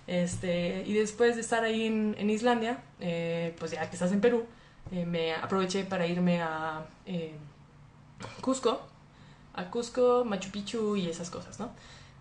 [0.08, 4.46] Este, y después de estar ahí en, Islandia, eh, pues ya que estás en Perú,
[4.92, 7.36] eh, me aproveché para irme a eh,
[8.42, 8.82] Cusco,
[9.54, 11.72] a Cusco, Machu Picchu y esas cosas, ¿no?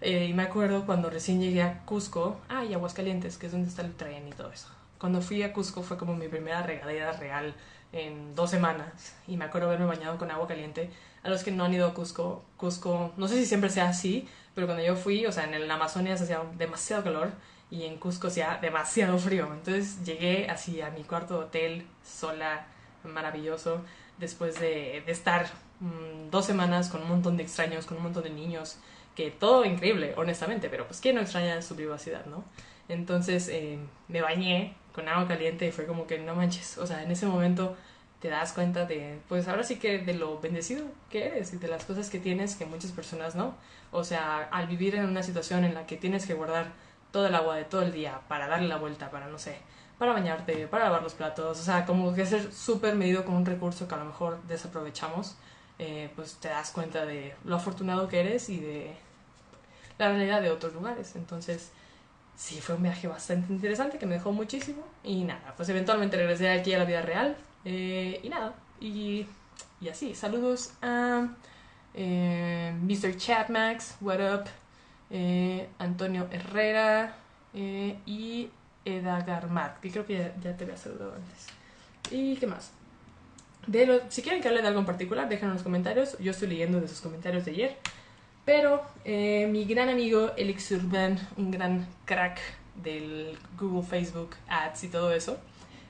[0.03, 3.83] y me acuerdo cuando recién llegué a Cusco, ah, y Aguascalientes, que es donde está
[3.83, 4.69] el tren y todo eso.
[4.99, 7.55] cuando fui a Cusco fue como mi primera regadera real
[7.93, 10.91] en dos semanas y me acuerdo haberme bañado con agua caliente.
[11.23, 14.27] A los que no han ido a Cusco, Cusco, no sé si siempre sea así,
[14.55, 17.31] pero cuando yo fui, o sea, en el Amazonia hacía demasiado calor
[17.71, 19.49] y en Cusco hacía demasiado frío.
[19.53, 22.67] Entonces llegué así a mi cuarto de hotel sola,
[23.05, 23.83] maravilloso,
[24.21, 25.47] después de, estar
[25.81, 28.79] mm, dos semanas con un montón de extraños, con un montón de niños,
[29.17, 32.45] que todo increíble, honestamente, pero pues quién no extraña su privacidad, ¿no?
[32.89, 33.79] Entonces eh,
[34.09, 37.27] me bañé con agua caliente y fue como que no manches, o sea, en ese
[37.27, 37.77] momento
[38.21, 41.69] te das cuenta de, pues ahora sí que de lo bendecido que eres y de
[41.69, 43.55] las cosas que tienes que muchas personas no.
[43.93, 46.73] O sea, al vivir en una situación en la que tienes que guardar
[47.13, 49.57] todo el agua de todo el día para darle la vuelta, para no sé,
[50.01, 53.45] para bañarte, para lavar los platos, o sea, como que ser súper medido con un
[53.45, 55.37] recurso que a lo mejor desaprovechamos,
[55.79, 58.95] eh, pues te das cuenta de lo afortunado que eres y de
[59.99, 61.17] la realidad de otros lugares.
[61.17, 61.71] Entonces,
[62.35, 66.49] sí, fue un viaje bastante interesante que me dejó muchísimo y nada, pues eventualmente regresé
[66.49, 67.37] aquí a la vida real
[67.67, 69.27] eh, y nada, y,
[69.83, 71.29] y, así, saludos a
[71.93, 73.19] eh, Mr.
[73.19, 74.45] Chatmax, what up,
[75.11, 77.17] eh, Antonio Herrera
[77.53, 78.49] y
[78.85, 81.47] Eda Garmat, que creo que ya, te había saludado antes.
[82.11, 82.73] ¿Y qué más?
[84.09, 86.19] Si quieren que hable de algo en particular, déjenlo en los comentarios.
[86.19, 87.77] Yo estoy leyendo de sus comentarios de ayer.
[88.45, 92.41] Pero eh, mi gran amigo Elix Urban, un gran crack
[92.83, 95.39] del Google, Facebook, Ads y todo eso,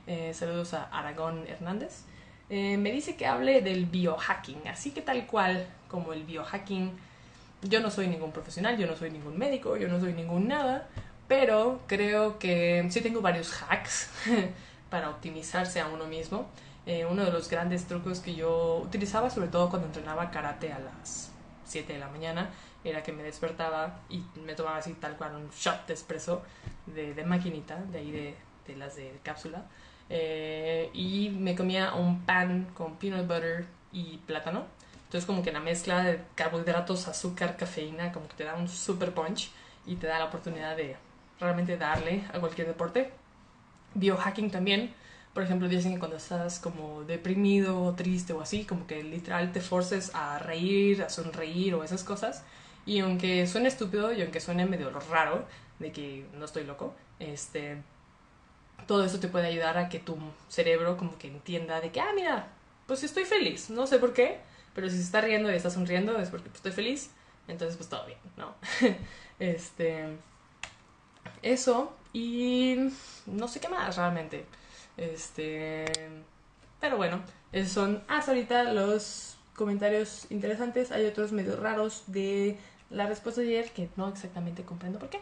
[0.07, 2.03] eh, saludos a Aragón Hernández,
[2.48, 4.66] eh, me dice que hable del biohacking.
[4.68, 6.90] Así que tal cual como el biohacking
[7.62, 10.88] yo no soy ningún profesional, yo no soy ningún médico, yo no soy ningún nada,
[11.30, 14.10] pero creo que sí tengo varios hacks
[14.90, 16.48] para optimizarse a uno mismo.
[16.86, 20.80] Eh, uno de los grandes trucos que yo utilizaba, sobre todo cuando entrenaba karate a
[20.80, 21.30] las
[21.66, 22.50] 7 de la mañana,
[22.82, 26.42] era que me despertaba y me tomaba así tal cual un shot de espresso
[26.86, 28.34] de, de maquinita, de ahí de,
[28.66, 29.66] de las de cápsula,
[30.08, 34.64] eh, y me comía un pan con peanut butter y plátano
[35.04, 39.12] entonces como que la mezcla de carbohidratos, azúcar, cafeína, como que te da un super
[39.12, 39.50] punch
[39.84, 40.96] y te da la oportunidad de
[41.40, 43.11] realmente darle a cualquier deporte.
[43.94, 44.94] Biohacking también,
[45.35, 49.53] por ejemplo, dicen que cuando estás como deprimido o triste o así, como que literal
[49.53, 52.44] te forces a reír, a sonreír o esas cosas.
[52.87, 55.46] Y aunque suene estúpido y aunque suene medio raro,
[55.79, 57.83] de que no estoy loco, este,
[58.87, 60.16] todo eso te puede ayudar a que tu
[60.48, 62.48] cerebro como que entienda de que, ah, mira,
[62.87, 64.40] pues estoy feliz, no sé por qué,
[64.74, 67.11] pero si se está riendo y está sonriendo es porque pues, estoy feliz.
[67.48, 68.55] Entonces, pues todo bien, ¿no?
[69.38, 70.16] este.
[71.42, 71.92] Eso.
[72.12, 72.76] Y
[73.26, 74.46] no sé qué más realmente.
[74.96, 75.87] Este.
[76.81, 77.20] Pero bueno,
[77.53, 80.90] esos son hasta ahorita los comentarios interesantes.
[80.92, 82.59] Hay otros medio raros de
[82.90, 85.20] la respuesta de ayer que no exactamente comprendo por qué.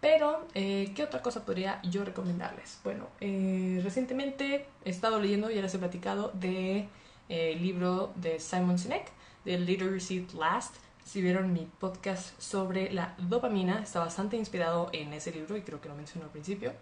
[0.00, 2.78] Pero, eh, ¿qué otra cosa podría yo recomendarles?
[2.84, 6.88] Bueno, eh, recientemente he estado leyendo, ya les he platicado, de
[7.30, 9.10] el libro de Simon Sinek,
[9.44, 10.76] The Literacy Last.
[11.04, 15.80] Si vieron mi podcast sobre la dopamina, está bastante inspirado en ese libro y creo
[15.80, 16.72] que lo mencioné al principio.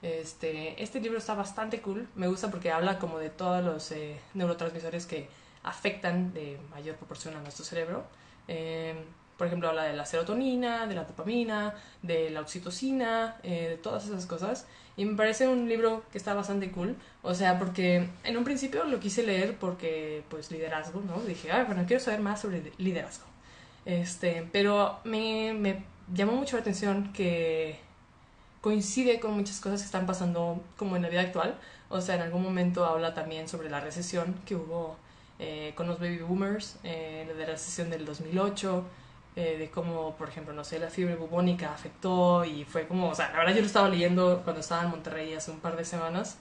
[0.00, 4.18] Este, este libro está bastante cool, me gusta porque habla como de todos los eh,
[4.34, 5.28] neurotransmisores que
[5.62, 8.04] afectan de mayor proporción a nuestro cerebro.
[8.48, 8.94] Eh,
[9.36, 14.06] por ejemplo, habla de la serotonina, de la dopamina, de la oxitocina, eh, de todas
[14.06, 14.66] esas cosas.
[14.96, 16.96] Y me parece un libro que está bastante cool.
[17.22, 21.20] O sea, porque en un principio lo quise leer porque, pues, liderazgo, ¿no?
[21.20, 23.35] Dije, ah, bueno, quiero saber más sobre liderazgo.
[23.86, 27.78] Este, pero me, me llamó mucho la atención que
[28.60, 31.58] coincide con muchas cosas que están pasando como en la vida actual.
[31.88, 34.96] O sea, en algún momento habla también sobre la recesión que hubo
[35.38, 38.84] eh, con los baby boomers, eh, de la recesión del 2008
[39.36, 43.14] eh, de cómo, por ejemplo, no sé, la fiebre bubónica afectó y fue como, o
[43.14, 45.84] sea, la verdad yo lo estaba leyendo cuando estaba en Monterrey hace un par de
[45.84, 46.38] semanas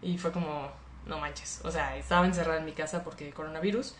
[0.00, 0.70] y fue como,
[1.06, 3.96] no manches, o sea, estaba encerrada en mi casa porque coronavirus,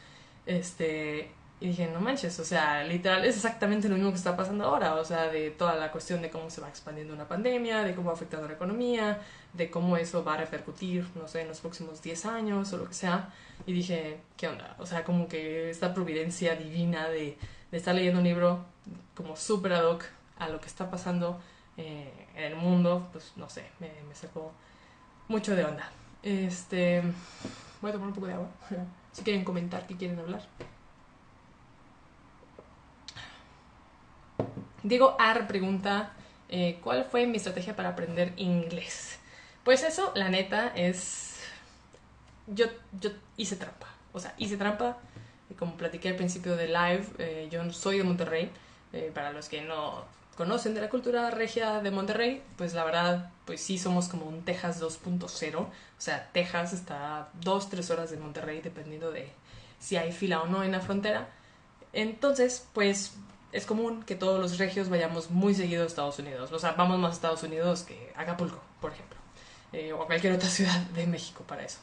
[0.47, 4.65] este, y dije, no manches, o sea, literal es exactamente lo mismo que está pasando
[4.65, 7.95] ahora, o sea, de toda la cuestión de cómo se va expandiendo una pandemia, de
[7.95, 9.19] cómo va afectando la economía,
[9.55, 12.87] de cómo eso va a repercutir, no sé, en los próximos 10 años o lo
[12.87, 13.31] que sea.
[13.67, 14.77] Y dije, ¿qué onda?
[14.79, 17.37] O sea, como que esta providencia divina de
[17.71, 18.65] de estar leyendo un libro
[19.15, 20.05] como súper ad hoc
[20.39, 21.41] a lo que está pasando
[21.77, 24.53] eh, en el mundo, pues no sé, me, sacó
[25.29, 25.91] mucho de onda.
[26.23, 27.03] Este,
[27.81, 28.49] voy a tomar un poco de agua.
[29.11, 30.43] Si quieren comentar, qué quieren hablar.
[34.83, 36.13] Diego Ar pregunta,
[36.49, 39.19] eh, ¿cuál fue mi estrategia para aprender inglés?
[39.65, 41.41] Pues eso, la neta, es...
[42.47, 42.67] Yo,
[42.99, 43.89] yo hice trampa.
[44.13, 44.99] O sea, hice trampa
[45.59, 48.51] como platiqué al principio de live, eh, yo soy de Monterrey,
[48.93, 50.05] eh, para los que no
[50.37, 54.45] conocen de la cultura regia de Monterrey, pues la verdad, pues sí somos como un
[54.45, 55.59] Texas 2.0.
[55.59, 59.31] O sea, Texas está dos, tres horas de Monterrey, dependiendo de
[59.81, 61.29] si hay fila o no en la frontera.
[61.93, 63.15] Entonces, pues
[63.53, 66.53] es común que todos los regios vayamos muy seguido a Estados Unidos.
[66.53, 69.19] O sea, vamos más a Estados Unidos que a Acapulco, por ejemplo.
[69.73, 71.79] Eh, o a cualquier otra ciudad de México para eso.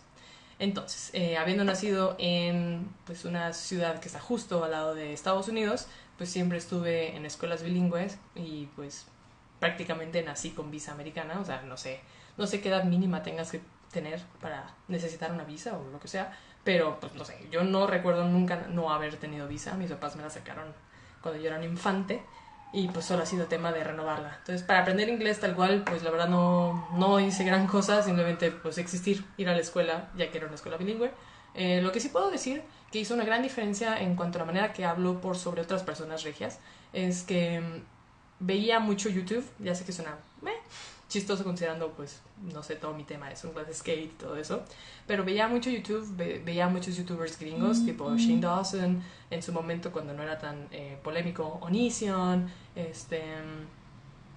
[0.58, 5.50] Entonces, eh, habiendo nacido en pues, una ciudad que está justo al lado de Estados
[5.50, 9.08] Unidos, pues siempre estuve en escuelas bilingües y pues
[9.60, 12.00] prácticamente nací con visa americana, o sea, no sé,
[12.38, 16.08] no sé qué edad mínima tengas que tener para necesitar una visa o lo que
[16.08, 20.16] sea, pero pues no sé, yo no recuerdo nunca no haber tenido visa, mis papás
[20.16, 20.74] me la sacaron
[21.26, 22.22] cuando yo era un infante
[22.72, 24.36] y pues solo ha sido tema de renovarla.
[24.38, 28.52] Entonces, para aprender inglés tal cual, pues la verdad no, no hice gran cosa, simplemente
[28.52, 31.10] pues existir, ir a la escuela, ya que era una escuela bilingüe.
[31.56, 32.62] Eh, lo que sí puedo decir
[32.92, 35.82] que hizo una gran diferencia en cuanto a la manera que hablo por sobre otras
[35.82, 36.60] personas regias
[36.94, 37.84] es que mm,
[38.42, 40.18] veía mucho YouTube, ya sé que suena
[41.08, 42.22] chistoso considerando, pues,
[42.54, 44.64] no sé, todo mi tema es un clase skate y todo eso.
[45.08, 48.18] Pero veía mucho YouTube, veía muchos YouTubers gringos, mm, tipo mm.
[48.18, 53.22] Shane Dawson, en su momento cuando no era tan eh, polémico, Onision, este,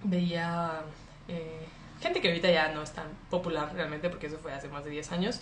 [0.03, 0.81] veía
[1.27, 1.65] eh,
[2.01, 4.91] gente que ahorita ya no es tan popular realmente, porque eso fue hace más de
[4.91, 5.41] 10 años.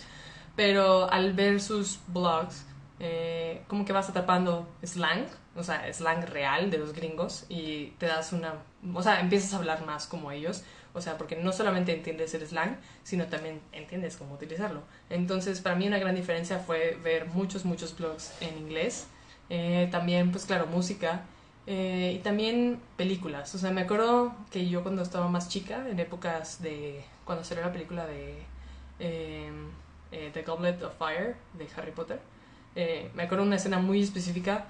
[0.56, 2.64] Pero al ver sus blogs,
[3.00, 8.06] eh, como que vas atrapando slang, o sea, slang real de los gringos y te
[8.06, 8.54] das una,
[8.92, 10.64] o sea, empiezas a hablar más como ellos
[10.94, 14.82] o sea, porque no solamente entiendes el slang, sino también entiendes cómo utilizarlo.
[15.10, 19.06] Entonces, para mí una gran diferencia fue ver muchos, muchos blogs en inglés.
[19.50, 21.22] Eh, también, pues claro, música.
[21.66, 23.54] Eh, y también películas.
[23.54, 27.02] O sea, me acuerdo que yo cuando estaba más chica, en épocas de...
[27.24, 28.42] Cuando salió la película de...
[28.98, 29.68] Em,
[30.10, 32.20] eh, The Goblet of Fire, de Harry Potter.
[33.14, 34.66] me acuerdo una escena muy específica.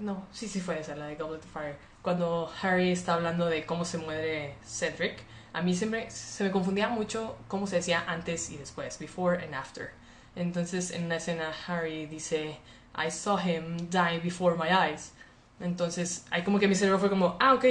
[0.00, 3.66] No, sí, sí fue esa, la de Goblet of Fire cuando Harry está hablando de
[3.66, 8.50] cómo se muere Cedric, a mí siempre se me confundía mucho cómo se decía antes
[8.50, 9.90] y después, before and after.
[10.36, 12.58] Entonces en una escena Harry dice,
[12.96, 15.12] I saw him die before my eyes.
[15.60, 17.64] Entonces ahí como que mi cerebro fue como, ah, ok,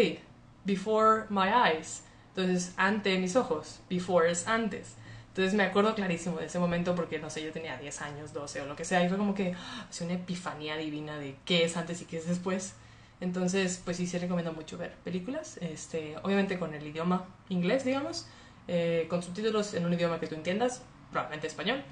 [0.65, 2.03] before my eyes.
[2.35, 4.95] Entonces ante mis ojos, before es antes.
[5.29, 8.61] Entonces me acuerdo clarísimo de ese momento porque, no sé, yo tenía 10 años, 12
[8.61, 11.77] o lo que sea, y fue como que, ah, una epifanía divina de qué es
[11.77, 12.73] antes y qué es después.
[13.21, 18.27] Entonces, pues sí, se recomiendo mucho ver películas, este, obviamente con el idioma inglés, digamos,
[18.67, 21.83] eh, con subtítulos en un idioma que tú entiendas, probablemente español,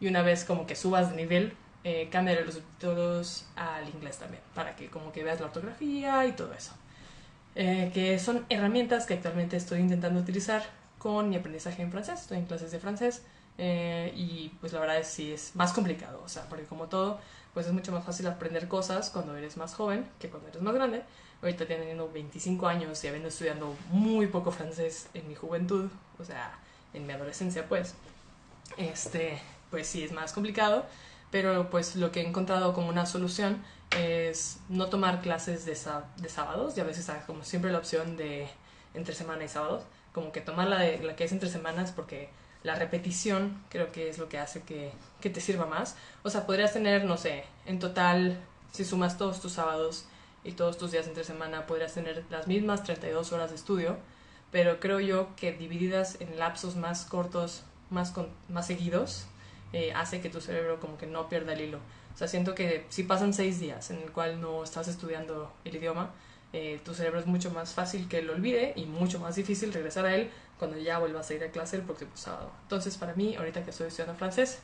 [0.00, 1.54] y una vez como que subas de nivel,
[1.84, 6.32] eh, cambiar los subtítulos al inglés también, para que como que veas la ortografía y
[6.32, 6.72] todo eso.
[7.54, 10.62] Eh, que son herramientas que actualmente estoy intentando utilizar
[10.98, 13.22] con mi aprendizaje en francés, estoy en clases de francés,
[13.58, 17.18] eh, y pues la verdad es sí es más complicado, o sea, porque como todo,
[17.54, 20.74] pues es mucho más fácil aprender cosas cuando eres más joven que cuando eres más
[20.74, 21.02] grande.
[21.42, 26.58] Ahorita teniendo 25 años y habiendo estudiado muy poco francés en mi juventud, o sea,
[26.94, 27.94] en mi adolescencia, pues,
[28.76, 30.86] este, pues sí es más complicado,
[31.30, 33.62] pero pues lo que he encontrado como una solución
[33.96, 35.78] es no tomar clases de,
[36.16, 38.48] de sábados y a veces como siempre la opción de
[38.94, 39.84] entre semana y sábados,
[40.16, 42.30] como que tomar la, de, la que es entre semanas porque
[42.62, 45.94] la repetición creo que es lo que hace que, que, te sirva más.
[46.22, 48.40] O sea, podrías tener, no sé, en total,
[48.72, 50.06] si sumas todos tus sábados
[50.42, 53.98] y todos tus días entre semana, podrías tener las mismas 32 horas de estudio,
[54.50, 58.14] pero creo yo que divididas en lapsos más cortos, más,
[58.48, 59.26] más seguidos,
[59.74, 61.80] eh, hace que tu cerebro como que no pierda el hilo.
[62.14, 65.76] O sea, siento que si pasan seis días en el cual no estás estudiando el
[65.76, 66.14] idioma,
[66.58, 70.06] eh, tu cerebro es mucho más fácil que lo olvide y mucho más difícil regresar
[70.06, 72.50] a él cuando ya vuelvas a ir a clase el próximo sábado.
[72.62, 74.60] Entonces, para mí, ahorita que estoy estudiando francés,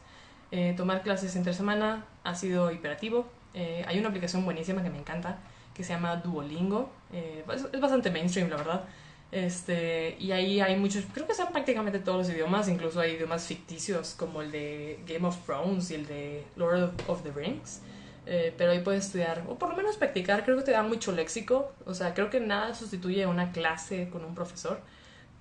[0.53, 3.27] eh, tomar clases entre semana ha sido hiperativo.
[3.53, 5.41] Eh, hay una aplicación buenísima que me encanta
[5.75, 6.91] que se llama Duolingo.
[7.13, 8.85] Es, bastante mainstream, la verdad.
[9.31, 13.47] Este, y ahí hay muchos, creo que son prácticamente todos los idiomas, incluso hay idiomas
[13.47, 17.83] ficticios como el de Game of Thrones y el de Lord of the Rings.
[18.25, 21.73] Pero ahí puedes estudiar, o por lo menos practicar, creo que te da mucho léxico.
[21.87, 24.81] O sea, creo que nada sustituye una clase con un profesor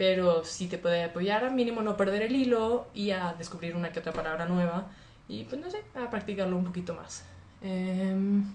[0.01, 3.91] pero sí te puede apoyar a mínimo no perder el hilo y a descubrir una
[3.91, 4.87] que otra palabra nueva
[5.27, 7.23] y pues no sé, a practicarlo un poquito más.
[7.61, 8.51] Em,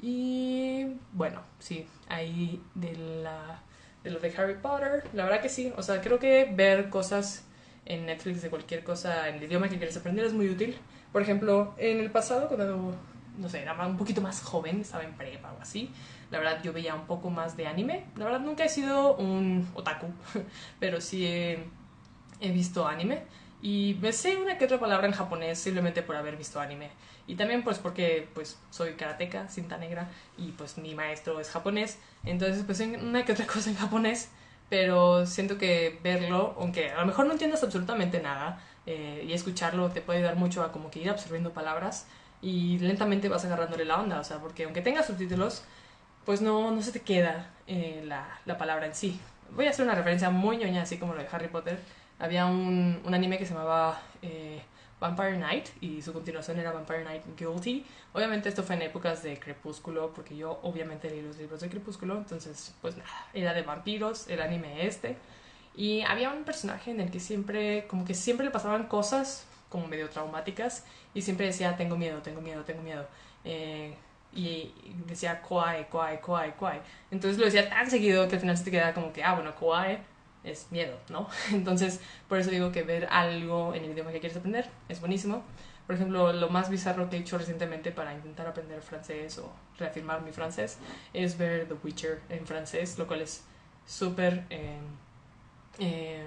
[0.00, 3.62] y bueno, sí, ahí de, la,
[4.04, 7.44] de lo de Harry Potter, la verdad que sí, o sea, creo que ver cosas
[7.84, 10.76] en Netflix de cualquier cosa en el idioma que quieres aprender es muy útil.
[11.12, 12.94] Por ejemplo, en el pasado, cuando,
[13.38, 15.90] no sé, era un poquito más joven, estaba en prepa o así,
[16.30, 18.06] la verdad yo veía un poco más de anime.
[18.16, 20.08] La verdad nunca he sido un otaku,
[20.80, 23.22] pero sí he, visto anime.
[23.62, 26.90] Y me sé una que otra palabra en japonés simplemente por haber visto anime.
[27.26, 31.98] Y también pues porque pues soy karateca, cinta negra, y pues mi maestro es japonés.
[32.24, 34.28] Entonces pues una que otra cosa en japonés,
[34.68, 39.88] pero siento que verlo, aunque a lo mejor no entiendas absolutamente nada, eh, y escucharlo
[39.90, 42.06] te puede ayudar mucho a como que ir absorbiendo palabras
[42.44, 45.64] y lentamente vas agarrándole la onda, o sea, porque aunque tengas subtítulos,
[46.26, 49.18] pues no, no se te queda eh, la, la palabra en sí.
[49.52, 51.78] Voy a hacer una referencia muy ñoña, así como lo de Harry Potter.
[52.18, 54.60] Había un, un anime que se llamaba eh,
[55.00, 57.86] Vampire Knight y su continuación era Vampire Knight Guilty.
[58.12, 62.18] Obviamente esto fue en épocas de Crepúsculo, porque yo obviamente leí los libros de Crepúsculo,
[62.18, 65.16] entonces pues nada, era de vampiros, el anime este.
[65.74, 69.88] Y había un personaje en el que siempre, como que siempre le pasaban cosas como
[69.88, 73.04] medio traumáticas y siempre decía, tengo miedo, tengo miedo, tengo miedo.
[73.44, 73.92] Eh,
[74.32, 74.72] y
[75.04, 76.80] decía, kwae, kwae, kwae, kwae.
[77.10, 79.52] Entonces lo decía tan seguido que al final se te queda como que, ah, bueno,
[79.56, 79.98] kwae
[80.44, 81.28] es miedo, ¿no?
[81.52, 85.42] Entonces, por eso digo que ver algo en el idioma que quieres aprender es buenísimo.
[85.88, 90.22] Por ejemplo, lo más bizarro que he hecho recientemente para intentar aprender francés o reafirmar
[90.22, 90.78] mi francés
[91.12, 93.42] es ver The Witcher en francés, lo cual es
[93.84, 94.78] súper, eh,
[95.80, 96.24] eh,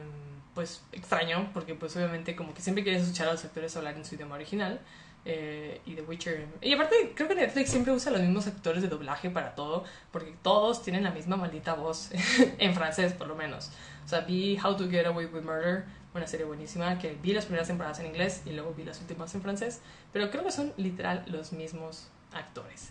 [0.58, 4.04] pues, extraño, porque pues obviamente como que siempre quieres escuchar a los actores hablar en
[4.04, 4.82] su idioma original.
[5.24, 6.48] Eh, y The Witcher.
[6.62, 10.34] Y aparte, creo que Netflix siempre usa los mismos actores de doblaje para todo, porque
[10.42, 12.10] todos tienen la misma maldita voz,
[12.58, 13.70] en francés por lo menos.
[14.04, 15.84] O sea, vi How to Get Away with Murder,
[16.16, 19.36] una serie buenísima, que vi las primeras temporadas en inglés y luego vi las últimas
[19.36, 19.82] en francés,
[20.12, 22.90] pero creo que son literal los mismos actores.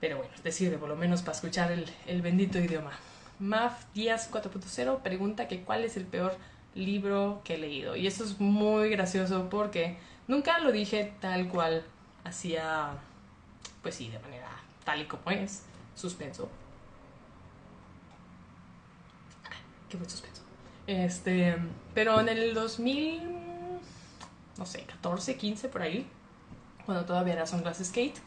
[0.00, 2.92] Pero bueno, te sirve por lo menos para escuchar el, el bendito idioma.
[3.38, 6.36] Maf Díaz 4.0 pregunta que cuál es el peor
[6.74, 7.96] libro que he leído.
[7.96, 9.96] Y eso es muy gracioso porque
[10.26, 11.84] nunca lo dije tal cual
[12.24, 12.92] hacía,
[13.82, 14.48] pues sí, de manera
[14.84, 15.62] tal y como es,
[15.94, 16.48] suspenso.
[19.88, 20.42] Qué buen suspenso.
[20.86, 21.56] Este,
[21.94, 23.22] pero en el 2000,
[24.58, 26.06] no sé, 14, 15 por ahí,
[26.84, 28.18] cuando todavía era Sunglass Skate,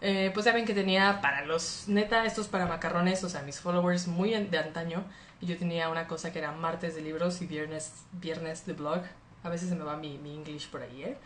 [0.00, 4.06] eh, pues saben que tenía para los, neta, estos para macarrones, o sea, mis followers
[4.06, 5.04] muy de antaño,
[5.40, 9.02] y yo tenía una cosa que era martes de libros y viernes, viernes de blog.
[9.42, 11.18] A veces se me va mi, mi English por ahí, ¿eh?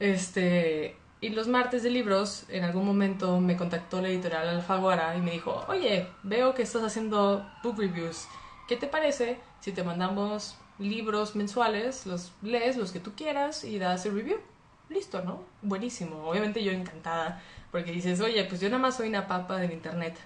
[0.00, 5.20] Este, y los martes de libros, en algún momento me contactó la editorial Alfaguara y
[5.20, 8.28] me dijo, oye, veo que estás haciendo book reviews.
[8.68, 13.78] ¿Qué te parece si te mandamos libros mensuales, los lees los que tú quieras y
[13.78, 14.38] das el review?
[14.88, 15.42] Listo, ¿no?
[15.60, 16.28] Buenísimo.
[16.28, 17.42] Obviamente yo encantada,
[17.72, 20.16] porque dices, oye, pues yo nada más soy una papa del internet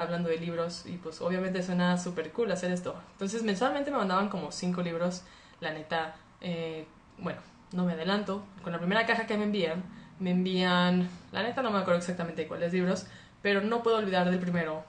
[0.00, 2.94] hablando de libros y pues obviamente suena súper cool hacer esto.
[3.12, 5.22] Entonces mensualmente me mandaban como cinco libros,
[5.60, 6.86] la neta, eh,
[7.18, 7.40] bueno,
[7.72, 9.84] no me adelanto, con la primera caja que me envían,
[10.18, 13.06] me envían, la neta no me acuerdo exactamente cuáles libros,
[13.42, 14.84] pero no puedo olvidar del primero,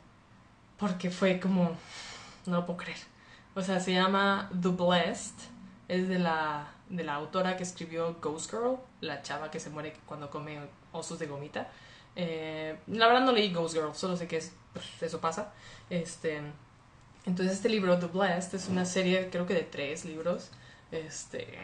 [0.77, 1.71] porque fue como,
[2.45, 2.99] no lo puedo creer.
[3.55, 5.35] O sea, se llama The Blessed,
[5.87, 9.95] es de la, de la autora que escribió Ghost Girl, la chava que se muere
[10.05, 10.59] cuando come
[10.91, 11.67] osos de gomita.
[12.15, 15.53] Eh, la verdad no leí Ghost Girl, solo sé que es, pues, eso pasa.
[15.89, 16.41] Este,
[17.25, 20.51] entonces este libro, The Blessed, es una serie creo que de tres libros.
[20.91, 21.57] Este,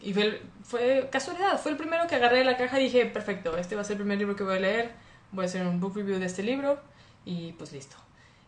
[0.00, 3.56] y fue, fue casualidad, fue el primero que agarré de la caja y dije, perfecto,
[3.56, 4.92] este va a ser el primer libro que voy a leer,
[5.32, 6.80] voy a hacer un book review de este libro
[7.24, 7.96] y pues listo.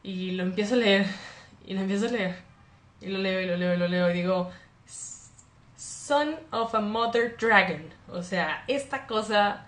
[0.02, 1.06] Y lo empiezo a leer,
[1.66, 2.36] y lo empiezo a leer,
[3.00, 4.50] y lo leo, y lo leo, y lo leo, y digo,
[5.76, 7.82] Son of a Mother Dragon.
[8.08, 9.66] O sea, esta cosa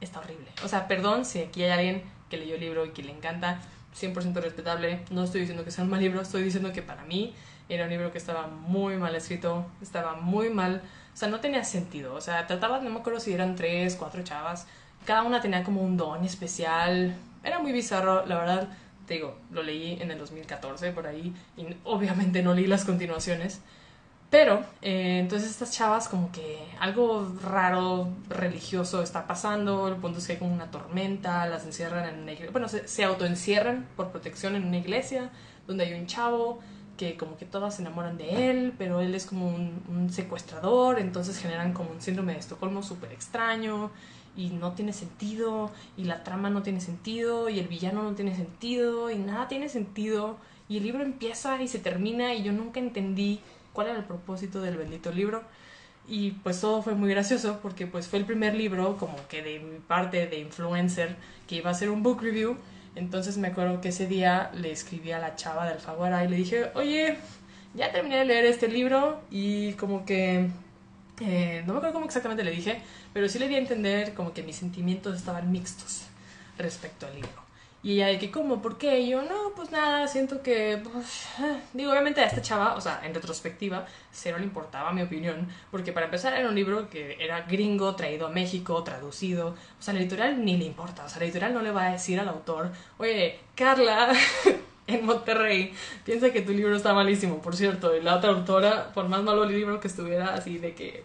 [0.00, 0.48] está horrible.
[0.64, 3.60] O sea, perdón si aquí hay alguien que leyó el libro y que le encanta,
[3.98, 5.00] 100% respetable.
[5.10, 7.34] No estoy diciendo que sea un mal libro, estoy diciendo que para mí
[7.68, 11.64] era un libro que estaba muy mal escrito, estaba muy mal, o sea, no tenía
[11.64, 12.14] sentido.
[12.14, 14.66] O sea, trataba, no me acuerdo si eran tres, cuatro chavas,
[15.04, 17.16] cada una tenía como un don especial.
[17.42, 18.68] Era muy bizarro, la verdad.
[19.06, 23.60] Te digo, lo leí en el 2014 por ahí y obviamente no leí las continuaciones.
[24.30, 30.26] Pero, eh, entonces estas chavas como que algo raro, religioso está pasando, el punto es
[30.26, 34.10] que hay como una tormenta, las encierran en una iglesia, bueno, se, se autoencierran por
[34.10, 35.30] protección en una iglesia,
[35.66, 36.60] donde hay un chavo
[36.96, 41.00] que como que todas se enamoran de él, pero él es como un, un secuestrador,
[41.00, 43.90] entonces generan como un síndrome de Estocolmo súper extraño
[44.36, 48.36] y no tiene sentido, y la trama no tiene sentido, y el villano no tiene
[48.36, 50.36] sentido, y nada tiene sentido,
[50.68, 53.40] y el libro empieza y se termina, y yo nunca entendí
[53.80, 55.42] cuál era el propósito del bendito libro.
[56.06, 59.58] Y pues todo fue muy gracioso porque pues fue el primer libro como que de
[59.58, 61.16] mi parte de influencer
[61.48, 62.58] que iba a hacer un book review.
[62.94, 66.36] Entonces me acuerdo que ese día le escribí a la chava de Alfaguara y le
[66.36, 67.16] dije, oye,
[67.72, 70.50] ya terminé de leer este libro y como que...
[71.22, 72.82] eh, no me acuerdo cómo exactamente le dije,
[73.14, 76.02] pero sí le di a entender como que mis sentimientos estaban mixtos
[76.58, 77.49] respecto al libro.
[77.82, 78.60] Y ella de que, ¿cómo?
[78.60, 79.00] ¿Por qué?
[79.00, 81.60] Y yo, no, pues nada, siento que, pues, eh".
[81.72, 85.92] digo, obviamente a esta chava, o sea, en retrospectiva, cero le importaba mi opinión, porque
[85.92, 90.00] para empezar era un libro que era gringo, traído a México, traducido, o sea, la
[90.00, 92.70] editorial ni le importa, o sea, la editorial no le va a decir al autor,
[92.98, 94.12] oye, Carla,
[94.86, 95.72] en Monterrey,
[96.04, 99.44] piensa que tu libro está malísimo, por cierto, y la otra autora, por más malo
[99.44, 101.04] el libro que estuviera, así de que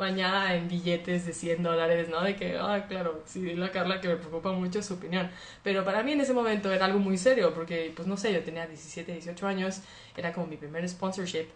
[0.00, 2.22] bañada en billetes de 100 dólares, ¿no?
[2.22, 5.30] De que, ah, claro, sí, la Carla que me preocupa mucho su opinión.
[5.62, 8.42] Pero para mí en ese momento era algo muy serio, porque, pues no sé, yo
[8.42, 9.82] tenía 17, 18 años,
[10.16, 11.46] era como mi primer sponsorship.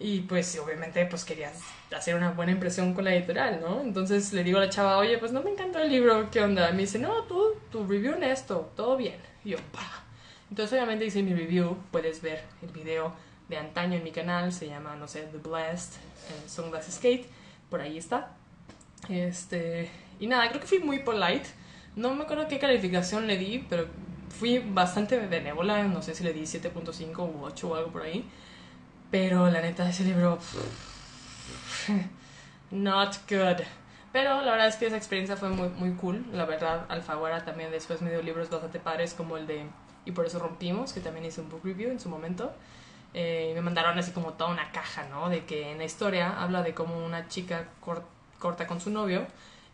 [0.00, 1.50] Y pues obviamente pues quería
[1.94, 3.80] hacer una buena impresión con la editorial, ¿no?
[3.80, 6.70] Entonces le digo a la chava, oye, pues no me encantó el libro, ¿qué onda?
[6.70, 9.16] me dice, no, tú, tu review en esto, todo bien.
[9.44, 10.04] Y yo, pa.
[10.50, 13.12] Entonces obviamente hice mi review, puedes ver el video
[13.48, 15.94] de antaño en mi canal, se llama, no sé, The Blessed
[16.46, 17.26] Sunglasses Skate
[17.70, 18.34] por ahí está.
[19.08, 19.90] Este,
[20.20, 21.48] y nada, creo que fui muy polite.
[21.96, 23.86] No me acuerdo qué calificación le di, pero
[24.28, 25.84] fui bastante benévola.
[25.84, 28.24] No sé si le di 7.5 u 8 o algo por ahí.
[29.10, 30.38] Pero la neta, ese libro.
[32.70, 33.64] Not good.
[34.12, 36.24] Pero la verdad es que esa experiencia fue muy, muy cool.
[36.32, 39.66] La verdad, Alfaguara también después me dio libros bastante padres como el de
[40.04, 42.52] Y por eso rompimos, que también hice un book review en su momento.
[43.14, 45.28] Eh, me mandaron así como toda una caja, ¿no?
[45.28, 47.68] De que en la historia habla de cómo una chica
[48.38, 49.26] corta con su novio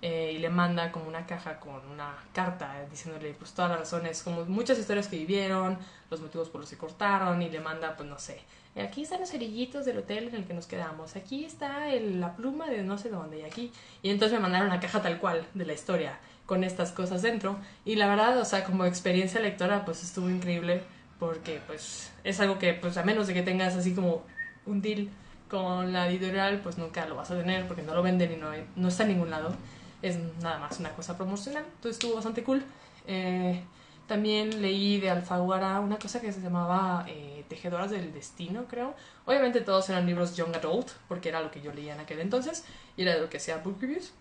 [0.03, 4.23] eh, y le manda como una caja con una carta diciéndole pues todas las razones,
[4.23, 5.79] como muchas historias que vivieron,
[6.11, 8.41] los motivos por los que cortaron y le manda pues no sé,
[8.77, 12.67] aquí están los cerillitos del hotel en el que nos quedamos, aquí está la pluma
[12.69, 13.73] de no sé dónde y aquí
[14.03, 17.57] y entonces me mandaron una caja tal cual de la historia con estas cosas dentro.
[17.85, 20.83] Y la verdad, o sea, como experiencia lectora pues estuvo increíble
[21.19, 24.23] porque pues es algo que pues a menos de que tengas así como
[24.67, 25.09] un deal
[25.49, 28.51] con la editorial pues nunca lo vas a tener porque no lo venden y no,
[28.77, 29.55] no está en ningún lado.
[30.03, 31.65] Es nada más una cosa promocional.
[31.65, 32.63] Entonces estuvo bastante cool.
[33.07, 33.63] Eh,
[34.07, 38.95] también leí de Alfaguara una cosa que se llamaba eh, Tejedoras del Destino creo.
[39.25, 42.65] Obviamente todos eran libros young adult porque era lo que yo leía en aquel entonces
[42.97, 44.13] y era de lo que hacía book reviews.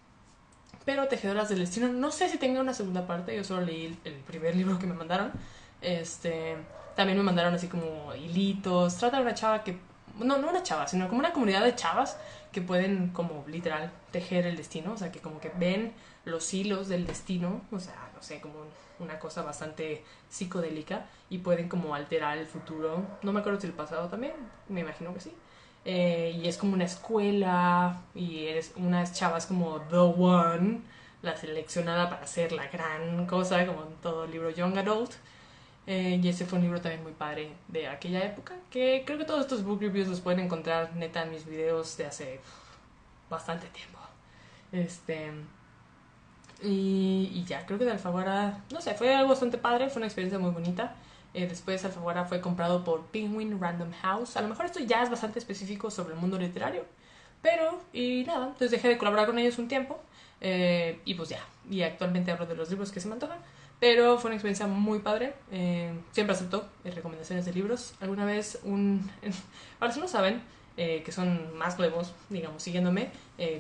[0.86, 4.14] Pero Tejedoras del Destino no sé si tenga una segunda parte yo solo leí el
[4.14, 5.32] primer libro que me mandaron.
[5.82, 6.56] Este
[6.96, 8.98] también me mandaron así como hilitos.
[8.98, 9.78] Trata de una chava que.
[10.20, 12.18] No, no una chava, sino como una comunidad de chavas
[12.52, 14.94] que pueden, como literal, tejer el destino.
[14.94, 15.94] O sea, que como que ven
[16.26, 17.62] los hilos del destino.
[17.72, 18.54] O sea, no sé, como
[19.00, 21.06] una cosa bastante psicodélica.
[21.30, 23.04] Y pueden como alterar el futuro.
[23.24, 24.34] No me acuerdo si el pasado también.
[24.70, 25.34] Me imagino que sí.
[25.86, 28.02] Eh, y es como una escuela.
[28.14, 30.82] Y eres unas chavas como The One.
[31.24, 35.14] La seleccionada para ser la gran cosa, como en todo libro Young Adult.
[35.86, 39.26] Eh, y ese fue un libro también muy padre de aquella época, que creo que
[39.26, 42.40] todos estos book reviews los pueden encontrar neta en mis videos de hace
[43.30, 44.00] bastante tiempo.
[44.72, 45.32] Este...
[46.62, 50.06] Y, y ya, creo que de Alfaguara, no sé, fue algo bastante padre, fue una
[50.08, 50.96] experiencia muy bonita.
[51.34, 54.38] Eh, después Alfaguara fue comprado por Penguin Random House.
[54.38, 56.86] A lo mejor esto ya es bastante específico sobre el mundo literario.
[57.42, 60.00] Pero, y nada, entonces dejé de colaborar con ellos un tiempo.
[60.40, 63.40] Eh, y pues ya, y actualmente hablo de los libros que se me antojan.
[63.84, 65.34] Pero fue una experiencia muy padre.
[65.52, 67.96] Eh, siempre acepto eh, recomendaciones de libros.
[68.00, 69.12] Alguna vez, un.
[69.78, 70.42] Para si no saben,
[70.78, 73.10] eh, que son más nuevos, digamos, siguiéndome,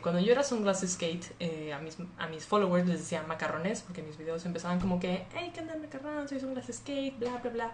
[0.01, 1.26] cuando yo era Sunglasses Skate,
[1.74, 5.51] a, mis, a mis followers les decía macarrones, porque mis videos empezaban como que, hey,
[5.53, 6.30] ¿qué onda, macarrón?
[6.30, 7.71] Soy Sunglasses Skate, bla, bla, bla.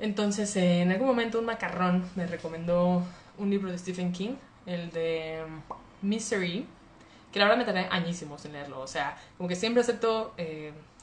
[0.00, 3.00] Entonces, en algún momento, un macarrón me recomendó
[3.38, 4.34] un libro de Stephen King,
[4.66, 5.44] el de
[6.02, 6.66] Misery,
[7.30, 8.80] que la verdad me tardé añísimos en leerlo.
[8.80, 10.34] O sea, como que siempre acepto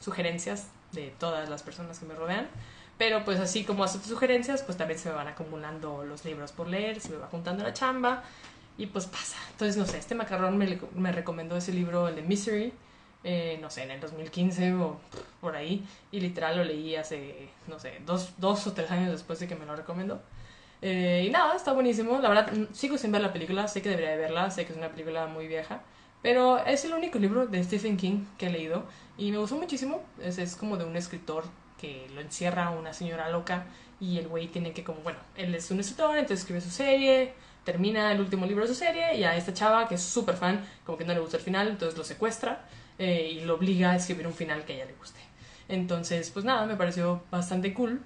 [0.08, 2.48] sugerencias de todas las personas que me rodean.
[2.98, 6.68] Pero pues así como acepto sugerencias, pues también se me van acumulando los libros por
[6.68, 8.24] leer, se me va juntando la chamba
[8.78, 9.38] y pues pasa.
[9.52, 12.74] Entonces, no sé, este macarrón me, me recomendó ese libro, el de Misery,
[13.24, 15.00] eh, no sé, en el 2015 o
[15.42, 19.40] por ahí, y literal lo leí hace, no sé, dos, dos o tres años después
[19.40, 20.22] de que me lo recomendó.
[20.82, 22.20] Eh, y nada, está buenísimo.
[22.20, 24.78] La verdad, sigo sin ver la película, sé que debería de verla, sé que es
[24.78, 25.82] una película muy vieja,
[26.22, 28.86] pero es el único libro de Stephen King que he leído
[29.18, 30.04] y me gustó muchísimo.
[30.22, 31.44] Es, es como de un escritor
[31.80, 33.66] que lo encierra una señora loca
[34.00, 37.34] y el güey tiene que como, bueno, él es un escritor, entonces escribe su serie,
[37.64, 40.66] termina el último libro de su serie y a esta chava que es súper fan,
[40.86, 43.96] como que no le gusta el final, entonces lo secuestra eh, y lo obliga a
[43.96, 45.20] escribir un final que a ella le guste.
[45.68, 48.02] Entonces, pues nada, me pareció bastante cool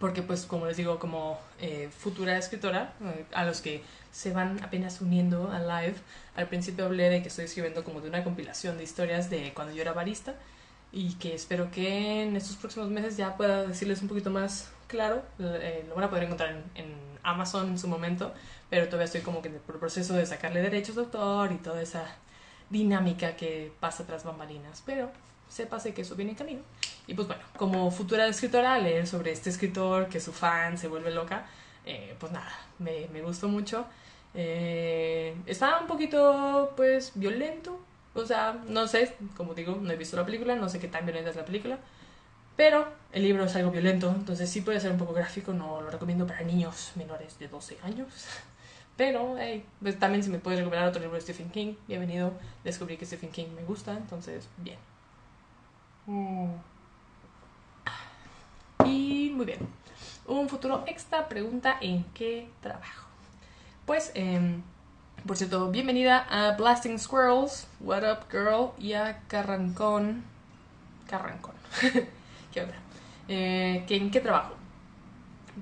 [0.00, 4.60] porque pues como les digo, como eh, futura escritora, eh, a los que se van
[4.64, 5.94] apenas uniendo al live,
[6.34, 9.74] al principio hablé de que estoy escribiendo como de una compilación de historias de cuando
[9.74, 10.34] yo era barista
[10.90, 15.22] y que espero que en estos próximos meses ya pueda decirles un poquito más claro,
[15.38, 18.32] eh, lo van a poder encontrar en, Amazon en su momento,
[18.70, 21.82] pero todavía estoy como que en el proceso de sacarle derechos de autor y toda
[21.82, 22.06] esa
[22.70, 25.10] dinámica que pasa tras bambalinas, pero
[25.50, 26.60] sépase que eso viene en camino.
[27.06, 31.10] Y pues bueno, como futura escritora, leer sobre este escritor, que su fan se vuelve
[31.10, 31.46] loca,
[31.84, 33.86] eh, pues nada, me, me gustó mucho.
[34.34, 37.80] Eh, estaba un poquito, pues, violento.
[38.14, 41.04] O sea, no sé, como digo, no he visto la película, no sé qué tan
[41.04, 41.78] violenta es la película.
[42.56, 45.90] Pero el libro es algo violento, entonces sí puede ser un poco gráfico, no lo
[45.90, 48.08] recomiendo para niños menores de 12 años.
[48.96, 52.32] Pero hey, pues también si me puedes recomendar otro libro de Stephen King, bienvenido.
[52.64, 54.89] Descubrí que Stephen King me gusta, entonces bien.
[56.10, 56.50] Mm.
[58.84, 59.60] Y muy bien.
[60.26, 63.06] Un futuro extra pregunta en qué trabajo.
[63.86, 64.58] Pues, eh,
[65.24, 70.24] por cierto, bienvenida a Blasting Squirrels, What Up Girl y a Carrancón.
[71.08, 71.54] Carrancón.
[72.52, 72.74] ¿Qué onda?
[73.28, 74.54] Eh, ¿En qué trabajo?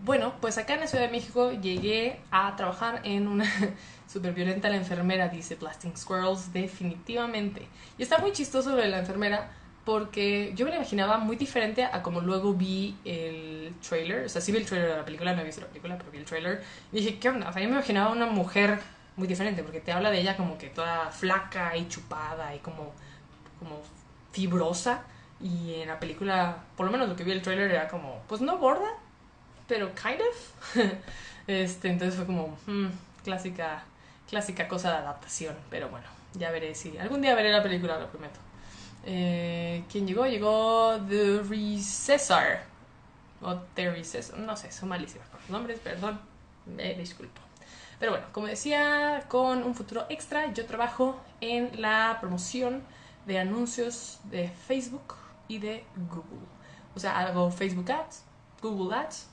[0.03, 3.45] Bueno, pues acá en la Ciudad de México llegué a trabajar en una
[4.09, 7.69] super violenta la enfermera, dice Blasting Squirrels, definitivamente.
[7.99, 9.51] Y está muy chistoso lo de la enfermera
[9.89, 14.27] porque yo me la imaginaba muy diferente a como luego vi el trailer.
[14.27, 16.11] O sea, sí vi el trailer de la película, no he visto la película, pero
[16.11, 16.63] vi el trailer.
[16.93, 17.49] Y dije, ¿qué onda?
[17.49, 18.81] O sea, yo me imaginaba una mujer
[19.17, 22.93] muy diferente porque te habla de ella como que toda flaca y chupada y como,
[23.59, 23.81] como
[24.31, 25.05] fibrosa.
[25.41, 28.43] Y en la película, por lo menos lo que vi el trailer era como, pues
[28.43, 28.91] no gorda,
[29.67, 30.77] pero kind of.
[31.47, 32.89] este, entonces fue como, hmm,
[33.25, 33.85] clásica,
[34.29, 35.57] clásica cosa de adaptación.
[35.71, 38.48] Pero bueno, ya veré si algún día veré la película, lo prometo.
[39.05, 40.27] Eh, ¿Quién llegó?
[40.27, 42.59] Llegó The Recessor.
[43.43, 44.39] O The Recessor.
[44.39, 46.21] No sé, son malísimos los nombres, perdón.
[46.67, 47.41] Me disculpo.
[47.99, 52.83] Pero bueno, como decía, con un futuro extra, yo trabajo en la promoción
[53.27, 55.15] de anuncios de Facebook
[55.49, 56.47] y de Google.
[56.95, 58.23] O sea, hago Facebook Ads,
[58.63, 59.29] Google Ads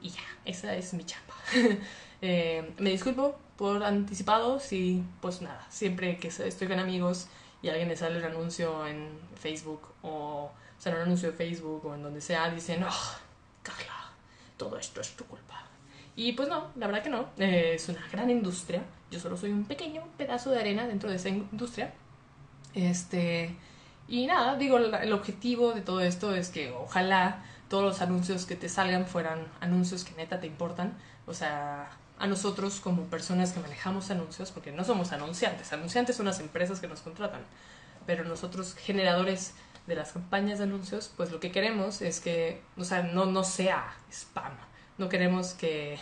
[0.00, 1.34] y ya, esa es mi chamba.
[2.22, 7.28] eh, me disculpo por anticipado si, pues nada, siempre que estoy con amigos
[7.62, 11.86] y a alguien le sale un anuncio en Facebook o, sea, un anuncio de Facebook
[11.86, 13.16] o en donde sea, dicen, oh,
[13.62, 14.12] Carla,
[14.56, 15.64] todo esto es tu culpa.
[16.14, 19.50] Y pues no, la verdad que no, eh, es una gran industria, yo solo soy
[19.50, 21.92] un pequeño pedazo de arena dentro de esa industria.
[22.74, 23.56] Este,
[24.08, 28.56] y nada, digo, el objetivo de todo esto es que ojalá todos los anuncios que
[28.56, 30.96] te salgan fueran anuncios que neta te importan.
[31.26, 36.26] O sea, a nosotros como personas que manejamos anuncios, porque no somos anunciantes, anunciantes son
[36.26, 37.42] las empresas que nos contratan,
[38.06, 39.54] pero nosotros generadores
[39.86, 43.44] de las campañas de anuncios, pues lo que queremos es que, o sea, no, no
[43.44, 44.52] sea spam,
[44.98, 45.98] no queremos que...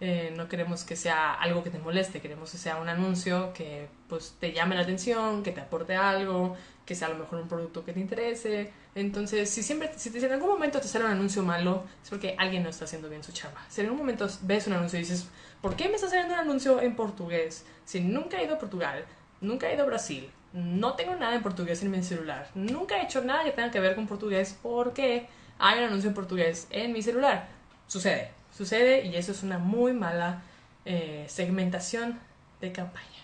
[0.00, 3.88] Eh, no queremos que sea algo que te moleste, queremos que sea un anuncio que
[4.08, 7.48] pues te llame la atención, que te aporte algo, que sea a lo mejor un
[7.48, 8.72] producto que te interese.
[8.94, 12.62] Entonces, si siempre, si en algún momento te sale un anuncio malo, es porque alguien
[12.62, 13.64] no está haciendo bien su chamba.
[13.68, 15.28] Si en algún momento ves un anuncio y dices,
[15.62, 17.64] ¿por qué me está saliendo un anuncio en portugués?
[17.84, 19.04] Si nunca he ido a Portugal,
[19.40, 23.04] nunca he ido a Brasil, no tengo nada en portugués en mi celular, nunca he
[23.04, 25.28] hecho nada que tenga que ver con portugués, ¿por qué
[25.58, 27.48] hay un anuncio en portugués en mi celular?
[27.86, 30.42] Sucede, sucede y eso es una muy mala
[30.84, 32.18] eh, segmentación
[32.60, 33.16] de campaña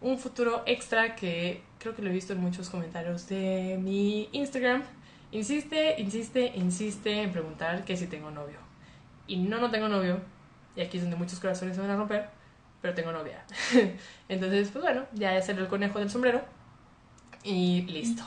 [0.00, 4.82] un futuro extra que creo que lo he visto en muchos comentarios de mi Instagram.
[5.32, 8.58] Insiste, insiste, insiste en preguntar que si tengo novio.
[9.26, 10.20] Y no, no tengo novio.
[10.76, 12.28] Y aquí es donde muchos corazones se van a romper.
[12.82, 13.44] Pero tengo novia.
[14.28, 16.42] Entonces, pues bueno, ya salió el conejo del sombrero.
[17.42, 18.22] Y listo.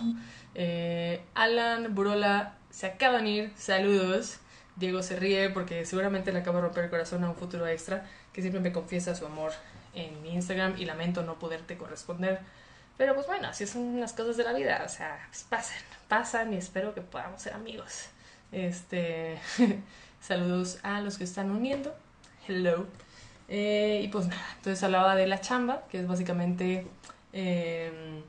[0.55, 3.53] Eh, Alan Burola se acaba de unir.
[3.55, 4.39] Saludos.
[4.80, 8.05] Diego se ríe porque seguramente le acabo de romper el corazón a un futuro extra
[8.34, 9.51] que siempre me confiesa su amor
[9.93, 12.39] en mi Instagram y lamento no poderte corresponder.
[12.97, 15.77] Pero pues bueno, así son las cosas de la vida, o sea, pues pasan,
[16.07, 18.07] pasan y espero que podamos ser amigos.
[18.51, 19.39] Este,
[20.21, 21.95] saludos a los que están uniendo.
[22.47, 22.88] Hello.
[23.47, 26.88] Eh, y pues nada, entonces hablaba de la chamba, que es básicamente
[27.34, 28.21] em,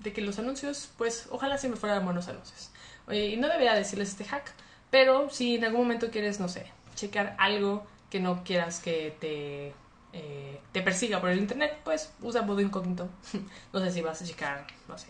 [0.00, 2.70] de que los anuncios, pues ojalá siempre fueran buenos anuncios.
[3.10, 4.52] y no debería decirles este hack,
[4.90, 9.72] pero si en algún momento quieres, no sé, checar algo que no quieras que te
[10.12, 13.08] eh, te persiga por el internet, pues usa modo incógnito.
[13.72, 15.08] no sé si vas a checar, no sé,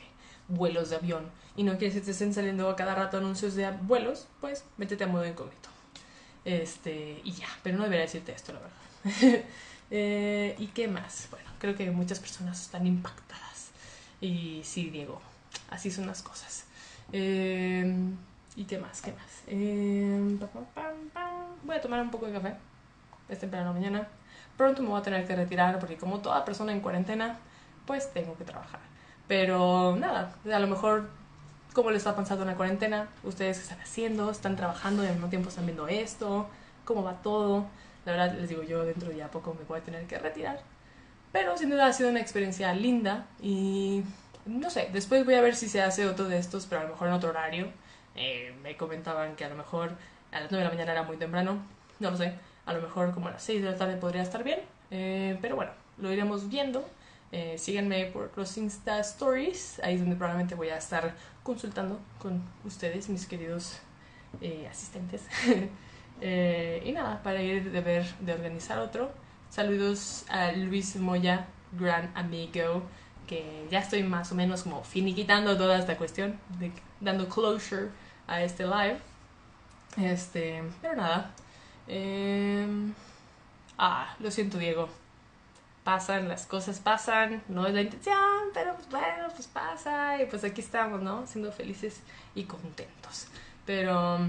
[0.48, 3.70] vuelos de avión y no quieres que te estén saliendo a cada rato anuncios de
[3.82, 5.68] vuelos, pues métete a modo incógnito.
[6.44, 9.44] Este, y ya, pero no debería decirte esto, la verdad.
[9.90, 11.28] Eh, ¿Y qué más?
[11.30, 13.70] Bueno, creo que muchas personas están impactadas.
[14.20, 15.18] Y sí, Diego,
[15.70, 16.66] así son las cosas.
[17.10, 17.90] Eh,
[18.58, 19.00] ¿Y qué más?
[19.00, 19.42] ¿Qué más?
[21.64, 22.56] Voy a tomar un poco de café.
[23.30, 24.06] Es temprano mañana
[24.58, 27.38] pronto me voy a tener que retirar porque como toda persona en cuarentena,
[27.86, 28.80] pues tengo que trabajar.
[29.26, 31.08] Pero nada, a lo mejor
[31.72, 35.12] cómo les está pasando en la cuarentena, ustedes qué están haciendo, están trabajando y al
[35.12, 36.48] mismo tiempo están viendo esto,
[36.84, 37.66] cómo va todo.
[38.04, 40.60] La verdad les digo yo dentro de ya poco me voy a tener que retirar.
[41.30, 44.02] Pero sin duda ha sido una experiencia linda y
[44.44, 46.90] no sé, después voy a ver si se hace otro de estos, pero a lo
[46.90, 47.68] mejor en otro horario.
[48.20, 49.92] Eh, me comentaban que a lo mejor
[50.32, 51.62] a las 9 de la mañana era muy temprano,
[52.00, 52.34] no lo sé.
[52.66, 54.60] A lo mejor como a las 6 de la tarde podría estar bien.
[54.90, 56.84] Eh, pero bueno, lo iremos viendo.
[57.30, 62.42] Eh, síganme por los Insta Stories, ahí es donde probablemente voy a estar consultando con
[62.64, 63.78] ustedes, mis queridos
[64.40, 65.26] eh, asistentes.
[66.20, 69.12] Y nada, para ir de ver, de organizar otro.
[69.50, 71.46] Saludos a Luis Moya,
[71.78, 72.82] gran amigo,
[73.28, 76.40] que ya estoy más o menos como finiquitando toda esta cuestión,
[77.00, 77.90] dando closure
[78.28, 78.98] a este live.
[79.96, 81.32] Este, pero nada.
[81.88, 82.94] Em,
[83.78, 84.88] ah, lo siento, Diego.
[85.82, 88.18] Pasan, las cosas pasan, no es la intención,
[88.54, 91.26] pero pues bueno, pues pasa y pues aquí estamos, ¿no?
[91.26, 92.02] Siendo felices
[92.34, 93.28] y contentos.
[93.64, 94.20] Pero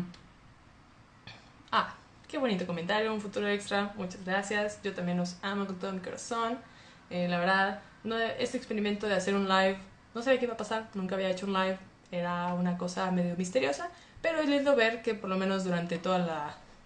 [1.72, 1.94] Ah,
[2.28, 4.82] qué bonito comentario, un futuro extra, muchas gracias.
[4.82, 6.58] Yo también los amo con todo mi corazón.
[7.12, 9.78] Eh, la verdad, no, este experimento de hacer un live,
[10.16, 11.78] no sabía qué iba a pasar, nunca había hecho un live,
[12.12, 13.90] era una cosa medio misteriosa,
[14.22, 16.18] pero es lindo ver que por lo menos durante todo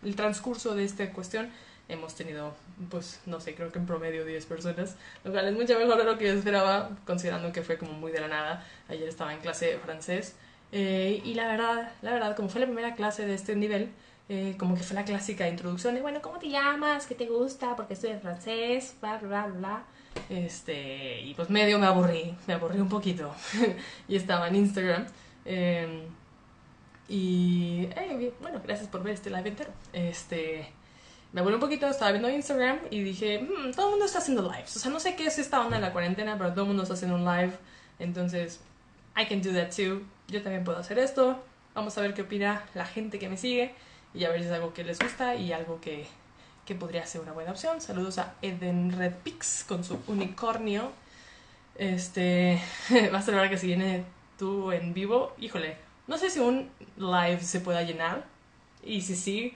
[0.04, 1.50] el transcurso de esta cuestión
[1.90, 2.54] hemos tenido,
[2.90, 6.06] pues, no sé, creo que en promedio 10 personas, lo cual es mucho mejor de
[6.06, 8.66] lo que yo esperaba, considerando que fue como muy de la nada.
[8.88, 10.36] Ayer estaba en clase de francés
[10.72, 13.90] eh, y la verdad, la verdad, como fue la primera clase de este nivel,
[14.30, 17.06] eh, como que fue la clásica introducción de, bueno, ¿cómo te llamas?
[17.06, 17.76] ¿Qué te gusta?
[17.76, 19.84] Porque en francés, bla, bla, bla.
[20.30, 23.34] Este, y pues medio me aburrí, me aburrí un poquito.
[24.08, 25.06] y estaba en Instagram.
[25.46, 26.08] Eh,
[27.10, 29.72] y, eh, bueno, gracias por ver este live entero.
[29.92, 30.72] Este,
[31.34, 34.50] me aburrí un poquito, estaba viendo Instagram y dije, mmm, todo el mundo está haciendo
[34.50, 34.78] lives.
[34.78, 36.84] O sea, no sé qué es esta onda de la cuarentena, pero todo el mundo
[36.84, 37.54] está haciendo un live.
[38.00, 38.62] Entonces,
[39.18, 40.02] I can do that too.
[40.30, 41.44] Yo también puedo hacer esto.
[41.76, 43.74] Vamos a ver qué opina la gente que me sigue
[44.14, 46.06] y a ver si es algo que les gusta y algo que,
[46.66, 47.82] que podría ser una buena opción.
[47.82, 50.92] Saludos a Eden Red Pix con su unicornio.
[51.76, 52.62] Este,
[53.14, 54.06] va a hora que si viene
[54.38, 58.26] tú en vivo, híjole, no sé si un live se pueda llenar
[58.84, 59.54] y si sí,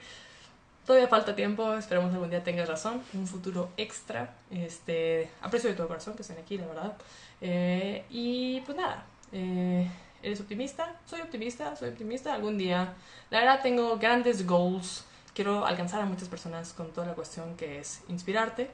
[0.86, 4.34] todavía falta tiempo, esperemos algún día tengas razón, un futuro extra.
[4.50, 6.96] Este, aprecio de todo corazón que estén aquí, la verdad.
[7.40, 9.88] Eh, y pues nada, eh,
[10.22, 10.96] ¿Eres optimista?
[11.06, 12.34] Soy optimista, soy optimista.
[12.34, 12.94] Algún día,
[13.30, 15.04] la verdad, tengo grandes goals.
[15.34, 18.70] Quiero alcanzar a muchas personas con toda la cuestión que es inspirarte.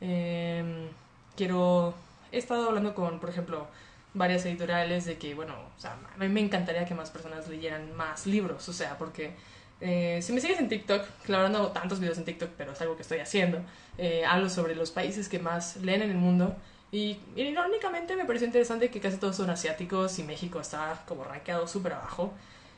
[0.00, 0.88] Eh,
[1.36, 1.94] quiero.
[2.32, 3.68] He estado hablando con, por ejemplo,
[4.14, 7.94] varias editoriales de que, bueno, o sea, a mí me encantaría que más personas leyeran
[7.96, 8.68] más libros.
[8.68, 9.34] O sea, porque
[9.80, 12.80] eh, si me sigues en TikTok, claro, no hago tantos videos en TikTok, pero es
[12.80, 13.60] algo que estoy haciendo.
[13.96, 16.56] Eh, hablo sobre los países que más leen en el mundo
[16.92, 21.68] y irónicamente me pareció interesante que casi todos son asiáticos y México está como rankeado
[21.68, 22.32] súper abajo.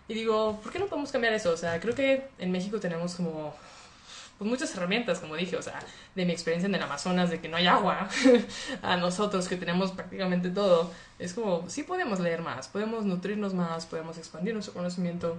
[0.09, 1.51] Y digo, ¿por qué no podemos cambiar eso?
[1.53, 3.55] O sea, creo que en México tenemos como
[4.39, 5.79] pues muchas herramientas, como dije, o sea,
[6.15, 8.09] de mi experiencia en el Amazonas, de que no hay agua,
[8.83, 13.87] a nosotros que tenemos prácticamente todo, es como, sí podemos leer más, podemos nutrirnos más,
[13.87, 15.37] podemos expandir nuestro conocimiento.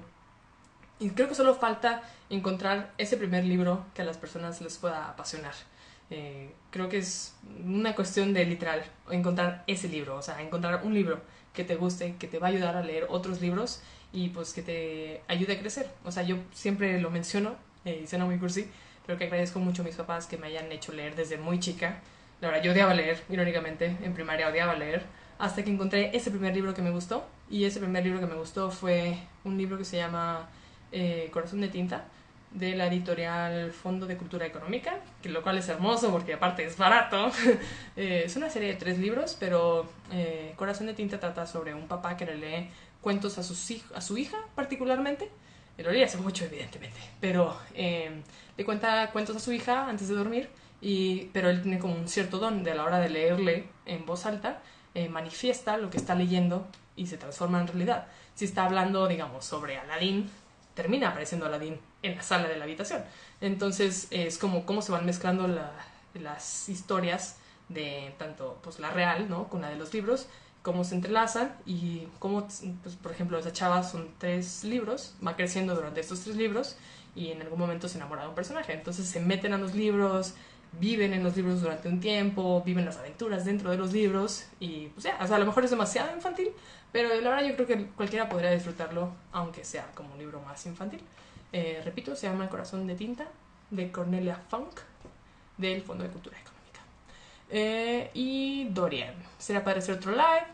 [0.99, 5.09] Y creo que solo falta encontrar ese primer libro que a las personas les pueda
[5.09, 5.53] apasionar.
[6.15, 7.33] Eh, creo que es
[7.65, 11.19] una cuestión de literal encontrar ese libro, o sea, encontrar un libro
[11.53, 14.61] que te guste, que te va a ayudar a leer otros libros y pues que
[14.61, 15.89] te ayude a crecer.
[16.05, 18.67] O sea, yo siempre lo menciono, eh, y suena muy cursi,
[19.07, 21.99] pero que agradezco mucho a mis papás que me hayan hecho leer desde muy chica.
[22.41, 25.03] La verdad, yo odiaba leer, irónicamente, en primaria odiaba leer,
[25.39, 27.25] hasta que encontré ese primer libro que me gustó.
[27.49, 30.47] Y ese primer libro que me gustó fue un libro que se llama
[30.91, 32.05] eh, Corazón de Tinta,
[32.53, 36.77] de la editorial Fondo de Cultura Económica, que lo cual es hermoso porque aparte es
[36.77, 37.31] barato.
[37.95, 41.87] Eh, es una serie de tres libros, pero eh, Corazón de Tinta trata sobre un
[41.87, 42.69] papá que le lee
[43.01, 45.29] cuentos a, su hija particularmente.
[45.77, 48.23] Lo leí hace mucho, evidentemente, pero eh,
[48.57, 50.49] le cuenta cuentos a su hija antes de dormir,
[50.81, 54.05] y, pero él tiene como un cierto don de a la hora de leerle en
[54.07, 54.61] voz alta,
[55.09, 58.07] manifiesta lo que está leyendo y se transforma en realidad.
[58.33, 60.29] Si está hablando, digamos, sobre Aladín,
[60.73, 63.03] termina apareciendo Aladín en la sala de la habitación.
[63.41, 65.47] Entonces es como cómo se van mezclando
[66.13, 67.37] las historias
[67.69, 69.47] de tanto pues la real, ¿no?
[69.47, 70.27] Con la de los libros,
[70.61, 72.47] cómo se entrelazan y cómo,
[72.81, 76.77] pues, por ejemplo, esa chava son tres libros, va creciendo durante estos tres libros
[77.15, 78.73] y en algún momento se enamora de un personaje.
[78.73, 80.33] Entonces se meten a los libros,
[80.79, 84.87] viven en los libros durante un tiempo, viven las aventuras dentro de los libros y
[84.87, 86.49] pues ya, sea, a lo mejor es demasiado infantil,
[86.93, 90.63] pero la verdad yo creo que cualquiera podría disfrutarlo, aunque sea como un libro más
[90.67, 91.01] infantil.
[91.51, 93.25] Eh, repito, se llama El corazón de tinta,
[93.71, 94.79] de Cornelia Funk,
[95.57, 96.79] del Fondo de Cultura Económica.
[97.49, 100.45] Eh, y Dorian, será para hacer otro live.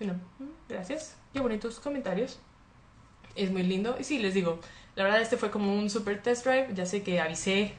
[0.00, 1.16] Mm, gracias.
[1.32, 2.40] Qué bonitos comentarios.
[3.36, 3.96] Es muy lindo.
[4.00, 4.58] Y sí, les digo,
[4.96, 6.74] la verdad este fue como un super test drive.
[6.74, 7.74] Ya sé que avisé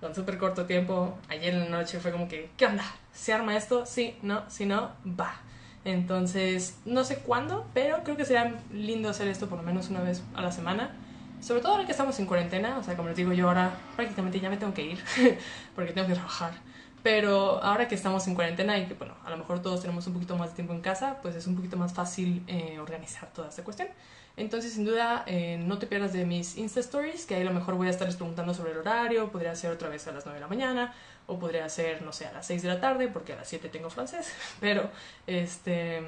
[0.00, 1.16] con súper corto tiempo.
[1.28, 2.84] Ayer en la noche fue como que, ¿qué onda?
[3.12, 3.86] ¿Se arma esto?
[3.86, 5.40] Sí, no, si no, va.
[5.84, 10.00] Entonces, no sé cuándo, pero creo que sería lindo hacer esto por lo menos una
[10.00, 10.96] vez a la semana.
[11.40, 14.40] Sobre todo ahora que estamos en cuarentena, o sea, como les digo, yo ahora prácticamente
[14.40, 14.98] ya me tengo que ir
[15.74, 16.52] porque tengo que trabajar.
[17.02, 20.12] Pero ahora que estamos en cuarentena y que, bueno, a lo mejor todos tenemos un
[20.12, 23.48] poquito más de tiempo en casa, pues es un poquito más fácil eh, organizar toda
[23.48, 23.88] esta cuestión.
[24.36, 27.52] Entonces, sin duda, eh, no te pierdas de mis Insta Stories, que ahí a lo
[27.52, 30.36] mejor voy a estarles preguntando sobre el horario, podría ser otra vez a las 9
[30.36, 30.94] de la mañana,
[31.30, 33.68] o podría ser, no sé, a las 6 de la tarde, porque a las 7
[33.68, 34.90] tengo francés, pero
[35.26, 36.02] este,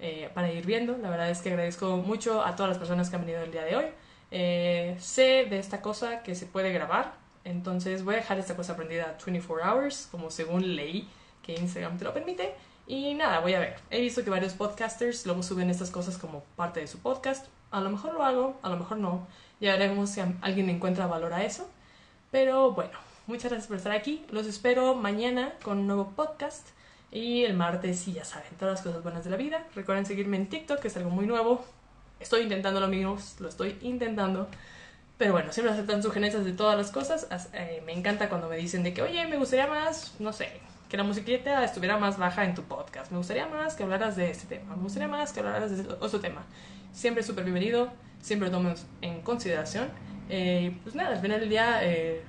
[0.00, 3.16] eh, para ir viendo, la verdad es que agradezco mucho a todas las personas que
[3.16, 3.86] han venido el día de hoy.
[4.32, 7.14] Eh, sé de esta cosa que se puede grabar,
[7.44, 11.08] entonces voy a dejar esta cosa aprendida 24 hours, como según leí
[11.44, 12.54] que Instagram te lo permite.
[12.88, 13.76] Y nada, voy a ver.
[13.90, 17.46] He visto que varios podcasters luego suben estas cosas como parte de su podcast.
[17.70, 19.26] A lo mejor lo hago, a lo mejor no.
[19.60, 21.68] Ya veremos si alguien encuentra valor a eso.
[22.32, 24.24] Pero bueno, muchas gracias por estar aquí.
[24.30, 26.68] Los espero mañana con un nuevo podcast.
[27.12, 29.64] Y el martes, y ya saben, todas las cosas buenas de la vida.
[29.74, 31.64] Recuerden seguirme en TikTok, que es algo muy nuevo.
[32.18, 34.48] Estoy intentando lo mismo, lo estoy intentando.
[35.16, 37.28] Pero bueno, siempre aceptan sugerencias de todas las cosas.
[37.52, 40.60] Eh, me encanta cuando me dicen de que, oye, me gustaría más, no sé,
[40.90, 43.10] que la musiquita estuviera más baja en tu podcast.
[43.10, 44.76] Me gustaría más que hablaras de este tema.
[44.76, 46.44] Me gustaría más que hablaras de otro tema.
[46.92, 47.88] Siempre súper bienvenido,
[48.20, 49.88] siempre lo tomo en consideración.
[50.28, 52.22] Eh, pues nada, al final del día eh,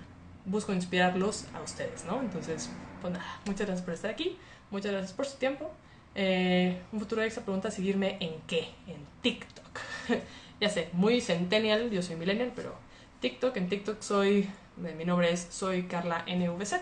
[0.47, 2.19] busco inspirarlos a ustedes, ¿no?
[2.19, 2.71] Entonces,
[3.01, 4.37] pues nada, muchas gracias por estar aquí,
[4.71, 5.71] muchas gracias por su tiempo.
[6.15, 8.69] Eh, un futuro extra pregunta, ¿seguirme en qué?
[8.87, 9.79] En TikTok.
[10.59, 12.73] ya sé, muy centennial, yo soy millennial, pero
[13.19, 16.73] TikTok, en TikTok soy, mi nombre es Soy Carla NVZ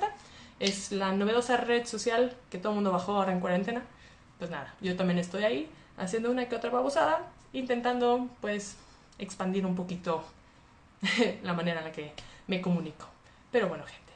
[0.60, 3.84] es la novedosa red social que todo el mundo bajó ahora en cuarentena.
[4.40, 8.78] Pues nada, yo también estoy ahí haciendo una que otra babosada, intentando pues
[9.18, 10.24] expandir un poquito
[11.44, 12.12] la manera en la que
[12.48, 13.08] me comunico.
[13.56, 14.12] Pero bueno, gente,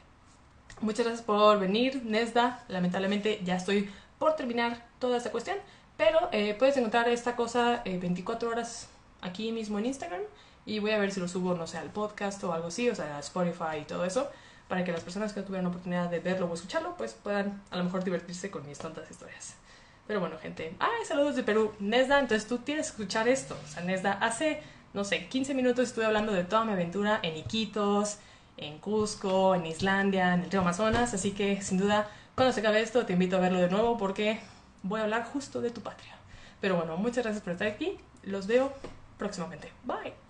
[0.82, 2.62] muchas gracias por venir, Nesda.
[2.68, 3.88] Lamentablemente ya estoy
[4.18, 5.56] por terminar toda esta cuestión,
[5.96, 8.90] pero eh, puedes encontrar esta cosa 24 eh, horas
[9.22, 10.20] aquí mismo en Instagram
[10.66, 12.94] y voy a ver si lo subo, no sé, al podcast o algo así, o
[12.94, 14.28] sea, a Spotify y todo eso
[14.68, 17.78] para que las personas que no tuvieron oportunidad de verlo o escucharlo, pues puedan a
[17.78, 19.54] lo mejor divertirse con mis tontas historias.
[20.06, 21.72] Pero bueno, gente, ay, saludos de Perú.
[21.80, 23.56] Nesda, entonces tú tienes que escuchar esto.
[23.64, 24.62] O sea, Nesda, hace,
[24.92, 28.18] no sé, 15 minutos estuve hablando de toda mi aventura en Iquitos,
[28.56, 32.80] en Cusco, en Islandia, en el río Amazonas, así que sin duda, cuando se acabe
[32.80, 34.40] esto, te invito a verlo de nuevo porque
[34.82, 36.16] voy a hablar justo de tu patria.
[36.60, 37.98] Pero bueno, muchas gracias por estar aquí.
[38.22, 38.72] Los veo
[39.18, 39.72] próximamente.
[39.84, 40.29] Bye.